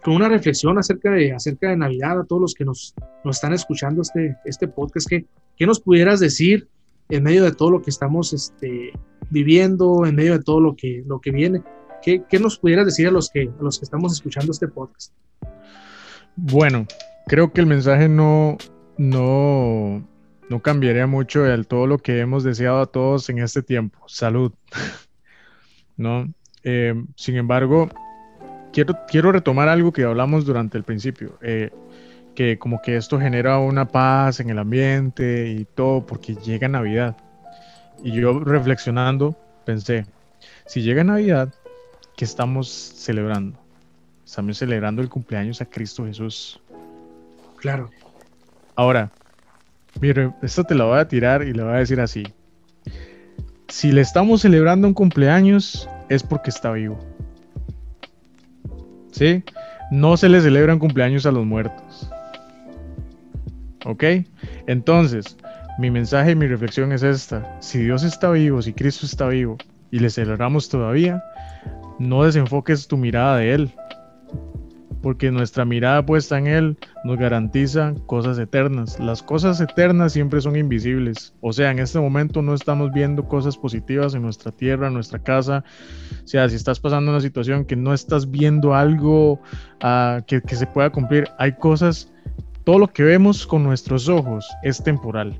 con 0.03 0.15
una 0.15 0.29
reflexión 0.29 0.77
acerca 0.77 1.11
de, 1.11 1.33
acerca 1.33 1.69
de 1.69 1.77
Navidad 1.77 2.19
a 2.19 2.25
todos 2.25 2.41
los 2.41 2.53
que 2.53 2.65
nos, 2.65 2.93
nos 3.23 3.37
están 3.37 3.53
escuchando 3.53 4.01
este, 4.01 4.37
este 4.45 4.67
podcast. 4.67 5.07
¿qué, 5.07 5.25
¿Qué 5.55 5.65
nos 5.65 5.79
pudieras 5.79 6.19
decir 6.19 6.67
en 7.09 7.23
medio 7.23 7.43
de 7.43 7.51
todo 7.51 7.71
lo 7.71 7.81
que 7.81 7.89
estamos 7.89 8.33
este, 8.33 8.91
viviendo, 9.29 10.05
en 10.05 10.15
medio 10.15 10.37
de 10.37 10.43
todo 10.43 10.59
lo 10.59 10.75
que, 10.75 11.03
lo 11.05 11.19
que 11.19 11.31
viene? 11.31 11.61
¿Qué, 12.01 12.23
¿Qué, 12.29 12.39
nos 12.39 12.59
pudieras 12.59 12.85
decir 12.85 13.07
a 13.07 13.11
los, 13.11 13.29
que, 13.29 13.43
a 13.43 13.63
los 13.63 13.79
que 13.79 13.85
estamos 13.85 14.11
escuchando 14.13 14.51
este 14.51 14.67
podcast? 14.67 15.13
Bueno, 16.35 16.85
creo 17.27 17.53
que 17.53 17.61
el 17.61 17.67
mensaje 17.67 18.09
no, 18.09 18.57
no, 18.97 20.05
no 20.49 20.61
cambiaría 20.61 21.07
mucho 21.07 21.43
de 21.43 21.63
todo 21.63 21.87
lo 21.87 21.97
que 21.97 22.19
hemos 22.19 22.43
deseado 22.43 22.81
a 22.81 22.87
todos 22.87 23.29
en 23.29 23.39
este 23.39 23.61
tiempo. 23.63 23.99
Salud. 24.07 24.51
¿No? 25.97 26.33
Eh, 26.63 26.95
sin 27.15 27.35
embargo, 27.35 27.89
quiero, 28.73 28.97
quiero 29.07 29.31
retomar 29.31 29.69
algo 29.69 29.93
que 29.93 30.03
hablamos 30.03 30.45
durante 30.45 30.77
el 30.77 30.83
principio. 30.83 31.37
Eh, 31.41 31.69
que 32.35 32.57
como 32.57 32.81
que 32.81 32.97
esto 32.97 33.19
genera 33.19 33.59
una 33.59 33.87
paz 33.87 34.39
en 34.39 34.49
el 34.49 34.59
ambiente 34.59 35.49
y 35.49 35.65
todo 35.65 36.05
porque 36.05 36.35
llega 36.35 36.67
Navidad. 36.67 37.15
Y 38.03 38.11
yo 38.11 38.39
reflexionando 38.39 39.37
pensé, 39.65 40.05
si 40.65 40.81
llega 40.81 41.03
Navidad, 41.03 41.53
¿qué 42.17 42.25
estamos 42.25 42.67
celebrando? 42.67 43.57
Estamos 44.25 44.57
celebrando 44.57 45.01
el 45.01 45.09
cumpleaños 45.09 45.61
a 45.61 45.65
Cristo 45.65 46.05
Jesús. 46.05 46.59
Claro. 47.57 47.91
Ahora, 48.75 49.11
mire, 50.01 50.31
esto 50.41 50.63
te 50.63 50.75
lo 50.75 50.87
voy 50.87 50.99
a 50.99 51.07
tirar 51.07 51.43
y 51.43 51.53
le 51.53 51.63
voy 51.63 51.73
a 51.73 51.77
decir 51.77 52.01
así. 52.01 52.23
Si 53.67 53.91
le 53.91 54.01
estamos 54.01 54.41
celebrando 54.41 54.87
un 54.87 54.93
cumpleaños, 54.93 55.87
es 56.09 56.23
porque 56.23 56.49
está 56.49 56.71
vivo. 56.71 56.99
¿Sí? 59.13 59.43
No 59.91 60.17
se 60.17 60.27
le 60.27 60.41
celebran 60.41 60.79
cumpleaños 60.79 61.25
a 61.25 61.31
los 61.31 61.45
muertos. 61.45 62.09
¿Ok? 63.85 64.03
Entonces, 64.67 65.37
mi 65.79 65.89
mensaje 65.89 66.31
y 66.31 66.35
mi 66.35 66.47
reflexión 66.47 66.91
es 66.91 67.03
esta. 67.03 67.57
Si 67.61 67.79
Dios 67.79 68.03
está 68.03 68.31
vivo, 68.31 68.61
si 68.61 68.73
Cristo 68.73 69.05
está 69.05 69.27
vivo 69.27 69.57
y 69.91 69.99
le 69.99 70.09
celebramos 70.09 70.67
todavía, 70.67 71.23
no 71.99 72.23
desenfoques 72.23 72.87
tu 72.87 72.97
mirada 72.97 73.37
de 73.37 73.53
Él 73.53 73.71
porque 75.03 75.29
nuestra 75.31 75.65
mirada 75.65 76.03
puesta 76.03 76.37
en 76.37 76.47
Él 76.47 76.77
nos 77.03 77.17
garantiza 77.17 77.93
cosas 78.05 78.39
eternas. 78.39 78.99
Las 78.99 79.21
cosas 79.21 79.59
eternas 79.59 80.13
siempre 80.13 80.39
son 80.41 80.55
invisibles. 80.55 81.33
O 81.41 81.51
sea, 81.51 81.71
en 81.71 81.79
este 81.79 81.99
momento 81.99 82.41
no 82.41 82.53
estamos 82.53 82.91
viendo 82.93 83.27
cosas 83.27 83.57
positivas 83.57 84.15
en 84.15 84.21
nuestra 84.21 84.51
tierra, 84.51 84.87
en 84.87 84.93
nuestra 84.93 85.19
casa. 85.19 85.63
O 86.23 86.27
sea, 86.27 86.47
si 86.47 86.55
estás 86.55 86.79
pasando 86.79 87.11
una 87.11 87.21
situación 87.21 87.65
que 87.65 87.75
no 87.75 87.93
estás 87.93 88.31
viendo 88.31 88.73
algo 88.73 89.41
ah, 89.81 90.21
que, 90.25 90.41
que 90.41 90.55
se 90.55 90.65
pueda 90.65 90.89
cumplir, 90.89 91.27
hay 91.37 91.53
cosas, 91.53 92.11
todo 92.63 92.79
lo 92.79 92.87
que 92.87 93.03
vemos 93.03 93.45
con 93.45 93.63
nuestros 93.63 94.07
ojos 94.07 94.49
es 94.63 94.81
temporal. 94.81 95.39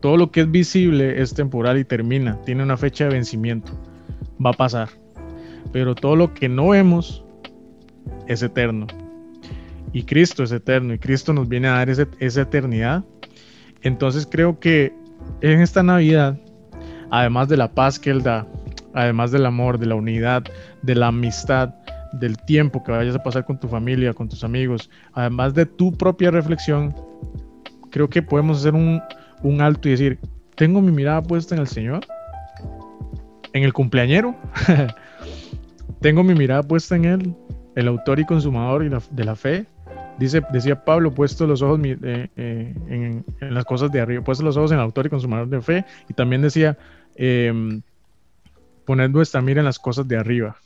Todo 0.00 0.16
lo 0.16 0.30
que 0.30 0.40
es 0.40 0.50
visible 0.50 1.20
es 1.20 1.34
temporal 1.34 1.78
y 1.78 1.84
termina, 1.84 2.40
tiene 2.42 2.62
una 2.62 2.76
fecha 2.76 3.04
de 3.04 3.10
vencimiento, 3.10 3.72
va 4.44 4.50
a 4.50 4.54
pasar. 4.54 4.88
Pero 5.72 5.94
todo 5.94 6.16
lo 6.16 6.34
que 6.34 6.48
no 6.48 6.68
vemos 6.68 7.24
es 8.26 8.42
eterno. 8.42 8.86
Y 9.92 10.02
Cristo 10.02 10.42
es 10.42 10.52
eterno 10.52 10.94
y 10.94 10.98
Cristo 10.98 11.32
nos 11.32 11.48
viene 11.48 11.68
a 11.68 11.72
dar 11.72 11.90
esa 11.90 12.42
eternidad. 12.42 13.04
Entonces 13.82 14.26
creo 14.30 14.58
que 14.58 14.92
en 15.40 15.60
esta 15.60 15.82
Navidad, 15.82 16.38
además 17.10 17.48
de 17.48 17.56
la 17.56 17.72
paz 17.72 17.98
que 17.98 18.10
Él 18.10 18.22
da, 18.22 18.46
además 18.94 19.30
del 19.30 19.46
amor, 19.46 19.78
de 19.78 19.86
la 19.86 19.94
unidad, 19.94 20.44
de 20.82 20.94
la 20.94 21.08
amistad, 21.08 21.74
del 22.12 22.36
tiempo 22.38 22.82
que 22.82 22.92
vayas 22.92 23.14
a 23.14 23.22
pasar 23.22 23.44
con 23.44 23.58
tu 23.58 23.68
familia, 23.68 24.14
con 24.14 24.28
tus 24.28 24.44
amigos, 24.44 24.90
además 25.12 25.54
de 25.54 25.66
tu 25.66 25.92
propia 25.92 26.30
reflexión, 26.30 26.94
creo 27.90 28.08
que 28.08 28.22
podemos 28.22 28.58
hacer 28.58 28.74
un, 28.74 29.00
un 29.42 29.60
alto 29.60 29.88
y 29.88 29.92
decir, 29.92 30.18
tengo 30.54 30.80
mi 30.80 30.90
mirada 30.90 31.22
puesta 31.22 31.54
en 31.54 31.60
el 31.60 31.68
Señor, 31.68 32.06
en 33.52 33.62
el 33.62 33.72
cumpleañero, 33.72 34.34
tengo 36.00 36.22
mi 36.22 36.34
mirada 36.34 36.62
puesta 36.62 36.96
en 36.96 37.04
Él, 37.04 37.34
el 37.74 37.88
autor 37.88 38.18
y 38.18 38.24
consumador 38.24 38.88
de 39.10 39.24
la 39.24 39.36
fe. 39.36 39.66
Dice, 40.18 40.42
decía 40.52 40.84
Pablo, 40.84 41.14
puesto 41.14 41.46
los 41.46 41.62
ojos 41.62 41.80
eh, 41.84 42.28
eh, 42.36 42.74
en, 42.88 43.24
las 43.40 43.64
cosas 43.64 43.92
de 43.92 44.00
arriba, 44.00 44.24
puesto 44.24 44.44
los 44.44 44.56
ojos 44.56 44.72
en 44.72 44.78
el 44.78 44.84
autor 44.84 45.06
y 45.06 45.10
consumador 45.10 45.48
de 45.48 45.60
fe. 45.60 45.84
Y 46.08 46.14
también 46.14 46.42
decía, 46.42 46.76
eh, 47.14 47.80
poner 48.84 49.10
nuestra 49.10 49.40
mira 49.40 49.60
en 49.60 49.64
las 49.64 49.78
cosas 49.78 50.08
de 50.08 50.16
arriba. 50.16 50.56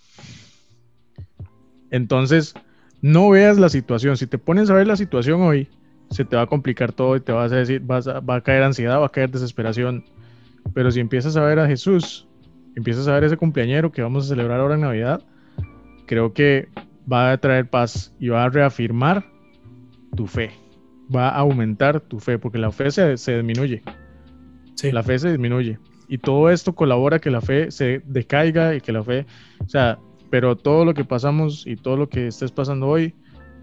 Entonces, 1.91 2.55
no 3.03 3.29
veas 3.29 3.59
la 3.59 3.69
situación. 3.69 4.17
Si 4.17 4.27
te 4.27 4.39
pones 4.39 4.71
a 4.71 4.75
ver 4.75 4.87
la 4.87 4.97
situación 4.97 5.43
hoy, 5.43 5.69
se 6.11 6.25
te 6.25 6.37
va 6.37 6.43
a 6.43 6.47
complicar 6.47 6.93
todo 6.93 7.17
y 7.17 7.21
te 7.21 7.33
vas 7.33 7.53
a 7.53 7.57
decir, 7.57 7.83
vas 7.85 8.09
va 8.09 8.37
a 8.37 8.41
caer 8.41 8.63
ansiedad, 8.63 9.01
va 9.01 9.07
a 9.07 9.11
caer 9.11 9.31
desesperación. 9.31 10.05
Pero 10.73 10.91
si 10.91 11.01
empiezas 11.01 11.37
a 11.37 11.45
ver 11.45 11.59
a 11.59 11.67
Jesús, 11.67 12.27
empiezas 12.75 13.07
a 13.09 13.13
ver 13.15 13.25
ese 13.25 13.37
cumpleañero 13.37 13.93
que 13.93 14.01
vamos 14.01 14.25
a 14.25 14.29
celebrar 14.29 14.61
ahora 14.61 14.77
en 14.77 14.83
Navidad, 14.83 15.23
creo 16.07 16.33
que 16.33 16.69
va 17.11 17.33
a 17.33 17.39
traer 17.39 17.69
paz 17.69 18.15
y 18.19 18.29
va 18.29 18.45
a 18.45 18.49
reafirmar 18.49 19.32
tu 20.17 20.27
fe. 20.27 20.51
Va 21.15 21.29
a 21.29 21.39
aumentar 21.39 22.01
tu 22.01 22.19
fe, 22.19 22.39
porque 22.39 22.59
la 22.59 22.71
fe 22.71 22.91
se, 22.91 23.11
disminuye. 23.11 23.83
La 24.93 25.03
fe 25.03 25.19
se 25.19 25.31
disminuye. 25.31 25.79
Y 26.09 26.19
todo 26.19 26.51
esto 26.51 26.75
colabora 26.75 27.17
a 27.17 27.21
que 27.21 27.31
la 27.31 27.41
fe 27.41 27.71
se 27.71 28.03
decaiga 28.05 28.75
y 28.75 28.81
que 28.81 28.93
la 28.93 29.03
fe, 29.03 29.27
o 29.61 29.69
sea, 29.69 29.99
pero 30.31 30.57
todo 30.57 30.85
lo 30.85 30.95
que 30.95 31.05
pasamos 31.05 31.67
y 31.67 31.77
todo 31.77 31.97
lo 31.97 32.09
que 32.09 32.27
estés 32.27 32.53
pasando 32.53 32.89
hoy 32.89 33.15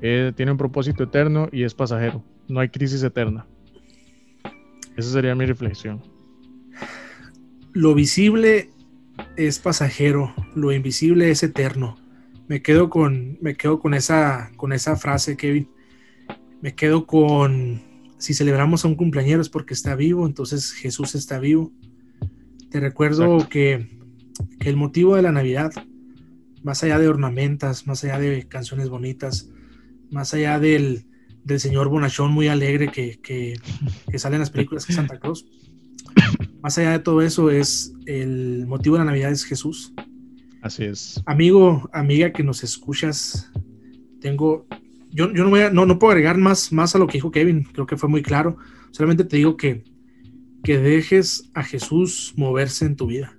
eh, 0.01 0.31
tiene 0.35 0.51
un 0.51 0.57
propósito 0.57 1.03
eterno 1.03 1.49
y 1.51 1.63
es 1.63 1.73
pasajero. 1.73 2.23
No 2.47 2.59
hay 2.59 2.69
crisis 2.69 3.03
eterna. 3.03 3.45
Esa 4.95 5.11
sería 5.11 5.35
mi 5.35 5.45
reflexión. 5.45 6.01
Lo 7.73 7.93
visible 7.93 8.69
es 9.37 9.59
pasajero, 9.59 10.33
lo 10.55 10.71
invisible 10.71 11.29
es 11.29 11.43
eterno 11.43 11.97
me 12.49 12.63
quedo 12.63 12.89
con, 12.89 13.37
me 13.41 13.55
quedo 13.55 13.79
con 13.79 13.93
esa, 13.93 14.51
con 14.57 14.73
esa 14.73 14.95
frase, 14.95 15.37
Kevin. 15.37 15.69
Me 16.61 16.75
quedo 16.75 17.05
con, 17.05 17.81
si 18.17 18.33
celebramos 18.33 18.83
a 18.83 18.87
un 18.87 18.95
cumpleañero 18.95 19.41
es 19.41 19.49
porque 19.49 19.73
está 19.73 19.95
vivo, 19.95 20.25
entonces 20.25 20.71
Jesús 20.71 21.15
está 21.15 21.39
vivo. 21.39 21.71
Te 22.69 22.79
recuerdo 22.79 23.47
que, 23.49 23.97
el 24.59 24.77
motivo 24.77 25.15
de 25.15 25.21
la 25.21 25.31
Navidad, 25.31 25.71
más 26.63 26.83
allá 26.83 26.97
de 26.99 27.07
ornamentas, 27.07 27.87
más 27.87 28.03
allá 28.03 28.19
de 28.19 28.47
canciones 28.47 28.89
bonitas, 28.89 29.49
más 30.11 30.33
allá 30.33 30.59
del, 30.59 31.05
señor 31.57 31.89
Bonachón 31.89 32.31
muy 32.31 32.47
alegre 32.47 32.89
que, 32.89 33.19
que, 33.21 33.59
sale 34.17 34.35
en 34.35 34.41
las 34.41 34.51
películas 34.51 34.85
de 34.87 34.93
Santa 34.93 35.19
Claus, 35.19 35.45
más 36.61 36.77
allá 36.77 36.91
de 36.91 36.99
todo 36.99 37.21
eso 37.21 37.49
es 37.49 37.93
el 38.05 38.65
motivo 38.67 38.95
de 38.95 38.99
la 38.99 39.05
Navidad 39.05 39.31
es 39.31 39.45
Jesús. 39.45 39.93
Así 40.61 40.83
es. 40.83 41.21
Amigo, 41.25 41.89
amiga 41.93 42.31
que 42.33 42.43
nos 42.43 42.63
escuchas, 42.63 43.51
tengo, 44.19 44.67
yo, 45.11 45.33
yo 45.33 45.43
no, 45.43 45.49
voy 45.49 45.61
a, 45.61 45.69
no, 45.69 45.85
no 45.85 45.99
puedo 45.99 46.11
agregar 46.11 46.37
más, 46.37 46.71
más 46.71 46.95
a 46.95 46.99
lo 46.99 47.07
que 47.07 47.13
dijo 47.13 47.31
Kevin, 47.31 47.63
creo 47.63 47.85
que 47.85 47.97
fue 47.97 48.09
muy 48.09 48.21
claro. 48.21 48.57
Solamente 48.91 49.23
te 49.23 49.37
digo 49.37 49.57
que, 49.57 49.83
que 50.63 50.77
dejes 50.77 51.49
a 51.53 51.63
Jesús 51.63 52.33
moverse 52.35 52.85
en 52.85 52.95
tu 52.95 53.07
vida. 53.07 53.35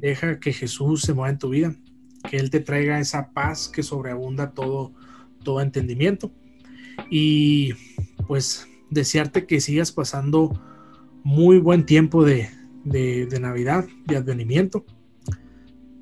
Deja 0.00 0.40
que 0.40 0.52
Jesús 0.52 1.02
se 1.02 1.14
mueva 1.14 1.30
en 1.30 1.38
tu 1.38 1.50
vida, 1.50 1.76
que 2.28 2.36
Él 2.36 2.50
te 2.50 2.58
traiga 2.58 2.98
esa 2.98 3.32
paz 3.32 3.68
que 3.68 3.84
sobreabunda 3.84 4.50
todo, 4.50 4.92
todo 5.44 5.60
entendimiento. 5.60 6.32
Y 7.10 7.74
pues 8.26 8.66
desearte 8.90 9.46
que 9.46 9.60
sigas 9.60 9.92
pasando 9.92 10.60
muy 11.22 11.58
buen 11.58 11.86
tiempo 11.86 12.24
de, 12.24 12.50
de, 12.84 13.40
Navidad, 13.40 13.86
de 14.06 14.16
advenimiento. 14.16 14.84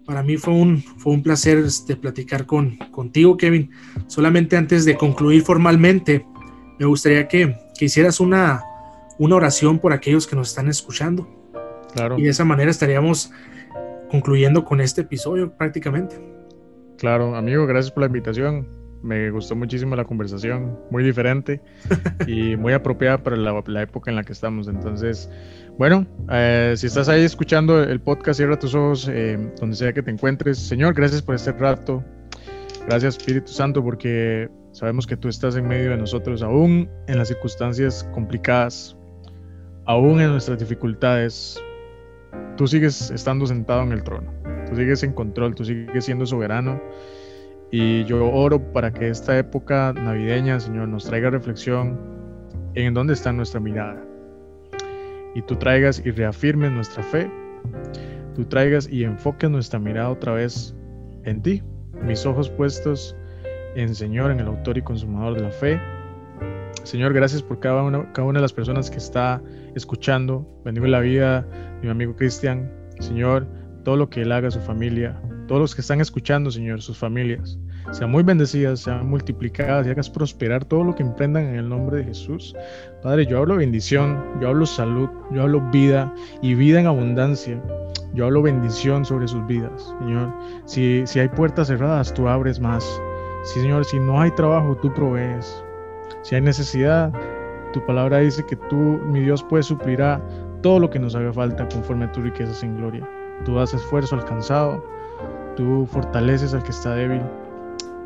Para 0.06 0.22
mí 0.22 0.36
fue 0.36 0.54
un, 0.54 0.82
fue 0.82 1.12
un 1.12 1.22
placer 1.22 1.58
este, 1.58 1.96
platicar 1.96 2.46
con, 2.46 2.76
contigo, 2.90 3.36
Kevin. 3.36 3.70
Solamente 4.06 4.56
antes 4.56 4.84
de 4.84 4.96
concluir 4.96 5.42
formalmente, 5.42 6.24
me 6.78 6.86
gustaría 6.86 7.26
que, 7.26 7.56
que 7.76 7.86
hicieras 7.86 8.20
una, 8.20 8.62
una 9.18 9.36
oración 9.36 9.78
por 9.78 9.92
aquellos 9.92 10.26
que 10.26 10.36
nos 10.36 10.50
están 10.50 10.68
escuchando. 10.68 11.28
Claro. 11.92 12.18
Y 12.18 12.22
de 12.22 12.30
esa 12.30 12.44
manera 12.44 12.70
estaríamos 12.70 13.32
concluyendo 14.10 14.64
con 14.64 14.80
este 14.80 15.00
episodio 15.00 15.56
prácticamente. 15.56 16.20
Claro, 16.98 17.34
amigo, 17.34 17.66
gracias 17.66 17.92
por 17.92 18.02
la 18.02 18.06
invitación. 18.06 18.68
Me 19.02 19.30
gustó 19.30 19.54
muchísimo 19.54 19.94
la 19.94 20.04
conversación, 20.04 20.78
muy 20.90 21.04
diferente 21.04 21.60
y 22.26 22.56
muy 22.56 22.72
apropiada 22.72 23.18
para 23.18 23.36
la, 23.36 23.82
época 23.82 24.10
en 24.10 24.16
la 24.16 24.24
que 24.24 24.32
estamos. 24.32 24.68
Entonces, 24.68 25.30
bueno, 25.78 26.06
eh, 26.30 26.74
si 26.76 26.86
estás 26.86 27.08
ahí 27.08 27.22
escuchando 27.22 27.82
el 27.82 28.00
podcast, 28.00 28.38
cierra 28.38 28.58
tus 28.58 28.74
ojos 28.74 29.08
eh, 29.08 29.38
donde 29.60 29.76
sea 29.76 29.92
que 29.92 30.02
te 30.02 30.10
encuentres. 30.10 30.58
Señor, 30.58 30.94
gracias 30.94 31.22
por 31.22 31.34
este 31.34 31.52
rato. 31.52 32.02
Gracias 32.86 33.16
Espíritu 33.16 33.50
Santo 33.50 33.82
porque 33.82 34.48
sabemos 34.72 35.06
que 35.06 35.16
tú 35.16 35.28
estás 35.28 35.56
en 35.56 35.66
medio 35.66 35.90
de 35.90 35.96
nosotros, 35.96 36.42
aún 36.42 36.88
en 37.08 37.18
las 37.18 37.28
circunstancias 37.28 38.08
complicadas, 38.14 38.96
aún 39.86 40.20
en 40.20 40.30
nuestras 40.30 40.58
dificultades. 40.58 41.60
Tú 42.56 42.66
sigues 42.66 43.10
estando 43.10 43.46
sentado 43.46 43.82
en 43.82 43.92
el 43.92 44.04
trono, 44.04 44.32
tú 44.68 44.76
sigues 44.76 45.02
en 45.02 45.12
control, 45.12 45.54
tú 45.54 45.64
sigues 45.64 46.04
siendo 46.04 46.26
soberano 46.26 46.80
y 47.70 48.04
yo 48.04 48.30
oro 48.30 48.60
para 48.72 48.92
que 48.92 49.08
esta 49.08 49.38
época 49.38 49.92
navideña, 49.92 50.60
Señor, 50.60 50.88
nos 50.88 51.04
traiga 51.04 51.30
reflexión 51.30 51.98
en 52.74 52.94
dónde 52.94 53.14
está 53.14 53.32
nuestra 53.32 53.60
mirada. 53.60 54.02
Y 55.34 55.42
tú 55.42 55.56
traigas 55.56 56.02
y 56.04 56.10
reafirmes 56.10 56.72
nuestra 56.72 57.02
fe. 57.02 57.30
Tú 58.34 58.44
traigas 58.44 58.88
y 58.88 59.04
enfoques 59.04 59.50
nuestra 59.50 59.78
mirada 59.78 60.10
otra 60.10 60.32
vez 60.32 60.74
en 61.24 61.42
ti. 61.42 61.62
Mis 62.02 62.24
ojos 62.24 62.48
puestos 62.50 63.16
en 63.74 63.94
Señor, 63.94 64.30
en 64.30 64.40
el 64.40 64.46
autor 64.46 64.78
y 64.78 64.82
consumador 64.82 65.34
de 65.34 65.42
la 65.42 65.50
fe. 65.50 65.80
Señor, 66.84 67.12
gracias 67.12 67.42
por 67.42 67.58
cada 67.58 67.82
una, 67.82 68.06
de 68.14 68.40
las 68.40 68.52
personas 68.52 68.90
que 68.90 68.98
está 68.98 69.42
escuchando. 69.74 70.46
Bendigo 70.64 70.86
la 70.86 71.00
vida 71.00 71.42
de 71.42 71.82
mi 71.82 71.90
amigo 71.90 72.14
Cristian. 72.14 72.70
Señor, 73.00 73.46
todo 73.84 73.96
lo 73.96 74.08
que 74.08 74.22
él 74.22 74.32
haga, 74.32 74.50
su 74.50 74.60
familia, 74.60 75.20
todos 75.46 75.60
los 75.60 75.74
que 75.74 75.80
están 75.80 76.00
escuchando, 76.00 76.50
Señor, 76.50 76.82
sus 76.82 76.98
familias, 76.98 77.58
sean 77.92 78.10
muy 78.10 78.22
bendecidas, 78.22 78.80
sean 78.80 79.08
multiplicadas 79.08 79.86
y 79.86 79.90
hagas 79.90 80.10
prosperar 80.10 80.64
todo 80.64 80.84
lo 80.84 80.94
que 80.94 81.02
emprendan 81.02 81.46
en 81.46 81.56
el 81.56 81.68
nombre 81.68 81.98
de 81.98 82.04
Jesús. 82.04 82.54
Padre, 83.02 83.26
yo 83.26 83.38
hablo 83.38 83.56
bendición, 83.56 84.22
yo 84.40 84.48
hablo 84.48 84.66
salud, 84.66 85.08
yo 85.32 85.42
hablo 85.42 85.60
vida 85.70 86.12
y 86.42 86.54
vida 86.54 86.80
en 86.80 86.86
abundancia. 86.86 87.62
Yo 88.14 88.24
hablo 88.24 88.40
bendición 88.42 89.04
sobre 89.04 89.28
sus 89.28 89.46
vidas, 89.46 89.94
Señor. 90.00 90.32
Si, 90.64 91.02
si 91.06 91.20
hay 91.20 91.28
puertas 91.28 91.68
cerradas, 91.68 92.14
tú 92.14 92.28
abres 92.28 92.58
más. 92.58 92.84
Sí, 93.44 93.60
Señor, 93.60 93.84
si 93.84 93.98
no 93.98 94.20
hay 94.20 94.30
trabajo, 94.32 94.76
tú 94.76 94.92
provees. 94.94 95.62
Si 96.22 96.34
hay 96.34 96.40
necesidad, 96.40 97.12
tu 97.72 97.84
palabra 97.84 98.18
dice 98.18 98.44
que 98.46 98.56
tú, 98.56 98.74
mi 98.74 99.20
Dios, 99.20 99.44
puedes 99.44 99.66
suplirá 99.66 100.20
todo 100.62 100.80
lo 100.80 100.88
que 100.88 100.98
nos 100.98 101.14
haga 101.14 101.32
falta 101.32 101.68
conforme 101.68 102.06
a 102.06 102.12
tus 102.12 102.24
riquezas 102.24 102.62
en 102.62 102.76
gloria. 102.78 103.08
Tú 103.44 103.54
das 103.54 103.74
esfuerzo 103.74 104.16
alcanzado 104.16 104.82
tú 105.56 105.86
fortaleces 105.90 106.54
al 106.54 106.62
que 106.62 106.70
está 106.70 106.94
débil 106.94 107.22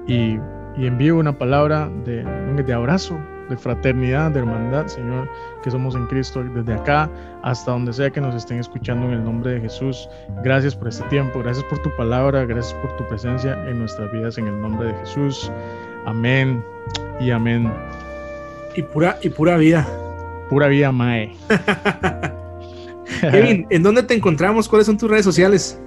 y, 0.06 0.38
y 0.76 0.86
envío 0.86 1.16
una 1.16 1.36
palabra 1.36 1.90
de, 2.04 2.24
de 2.62 2.72
abrazo, 2.72 3.18
de 3.48 3.56
fraternidad, 3.56 4.30
de 4.30 4.40
hermandad, 4.40 4.86
Señor, 4.86 5.28
que 5.62 5.70
somos 5.70 5.94
en 5.94 6.06
Cristo 6.06 6.42
desde 6.42 6.74
acá 6.74 7.10
hasta 7.42 7.72
donde 7.72 7.92
sea 7.92 8.10
que 8.10 8.20
nos 8.20 8.34
estén 8.34 8.58
escuchando 8.58 9.06
en 9.06 9.12
el 9.12 9.24
nombre 9.24 9.52
de 9.52 9.60
Jesús. 9.60 10.08
Gracias 10.42 10.74
por 10.74 10.88
este 10.88 11.04
tiempo, 11.08 11.40
gracias 11.40 11.64
por 11.66 11.78
tu 11.82 11.94
palabra, 11.96 12.44
gracias 12.44 12.74
por 12.80 12.96
tu 12.96 13.06
presencia 13.08 13.52
en 13.68 13.80
nuestras 13.80 14.10
vidas 14.12 14.38
en 14.38 14.46
el 14.46 14.60
nombre 14.60 14.88
de 14.88 14.94
Jesús. 15.00 15.50
Amén 16.06 16.64
y 17.20 17.30
amén. 17.30 17.70
Y 18.76 18.82
pura, 18.82 19.18
y 19.22 19.28
pura 19.28 19.56
vida. 19.56 19.86
Pura 20.48 20.68
vida, 20.68 20.90
Mae. 20.92 21.32
Kevin, 23.20 23.66
¿en 23.70 23.82
dónde 23.82 24.02
te 24.02 24.14
encontramos? 24.14 24.68
¿Cuáles 24.68 24.86
son 24.86 24.96
tus 24.96 25.10
redes 25.10 25.24
sociales? 25.24 25.80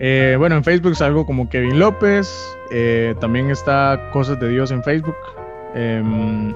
Eh, 0.00 0.36
bueno, 0.38 0.56
en 0.56 0.64
Facebook 0.64 0.96
salgo 0.96 1.26
como 1.26 1.48
Kevin 1.48 1.78
López. 1.78 2.28
Eh, 2.70 3.14
también 3.20 3.50
está 3.50 4.10
Cosas 4.12 4.38
de 4.40 4.48
Dios 4.48 4.70
en 4.70 4.82
Facebook. 4.82 5.16
Em, 5.74 6.54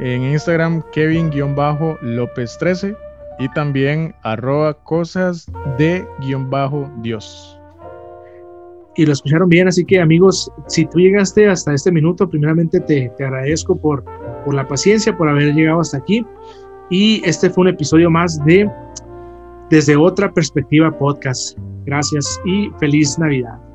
en 0.00 0.22
Instagram, 0.22 0.82
Kevin-López13. 0.92 2.96
Y 3.38 3.48
también 3.50 4.14
arroba 4.22 4.74
cosas 4.74 5.50
de 5.78 6.04
Dios. 7.02 7.58
Y 8.96 9.06
lo 9.06 9.12
escucharon 9.12 9.48
bien, 9.48 9.66
así 9.66 9.84
que 9.84 10.00
amigos, 10.00 10.52
si 10.66 10.84
tú 10.84 10.98
llegaste 10.98 11.48
hasta 11.48 11.72
este 11.72 11.90
minuto, 11.90 12.28
primeramente 12.28 12.80
te, 12.80 13.10
te 13.16 13.24
agradezco 13.24 13.76
por, 13.76 14.04
por 14.44 14.52
la 14.52 14.68
paciencia, 14.68 15.16
por 15.16 15.28
haber 15.28 15.54
llegado 15.54 15.80
hasta 15.80 15.96
aquí. 15.96 16.26
Y 16.90 17.22
este 17.24 17.48
fue 17.48 17.62
un 17.62 17.68
episodio 17.68 18.10
más 18.10 18.44
de 18.44 18.70
Desde 19.70 19.96
otra 19.96 20.30
perspectiva 20.32 20.90
podcast. 20.98 21.56
Gracias 21.84 22.40
y 22.44 22.70
feliz 22.78 23.18
Navidad. 23.18 23.69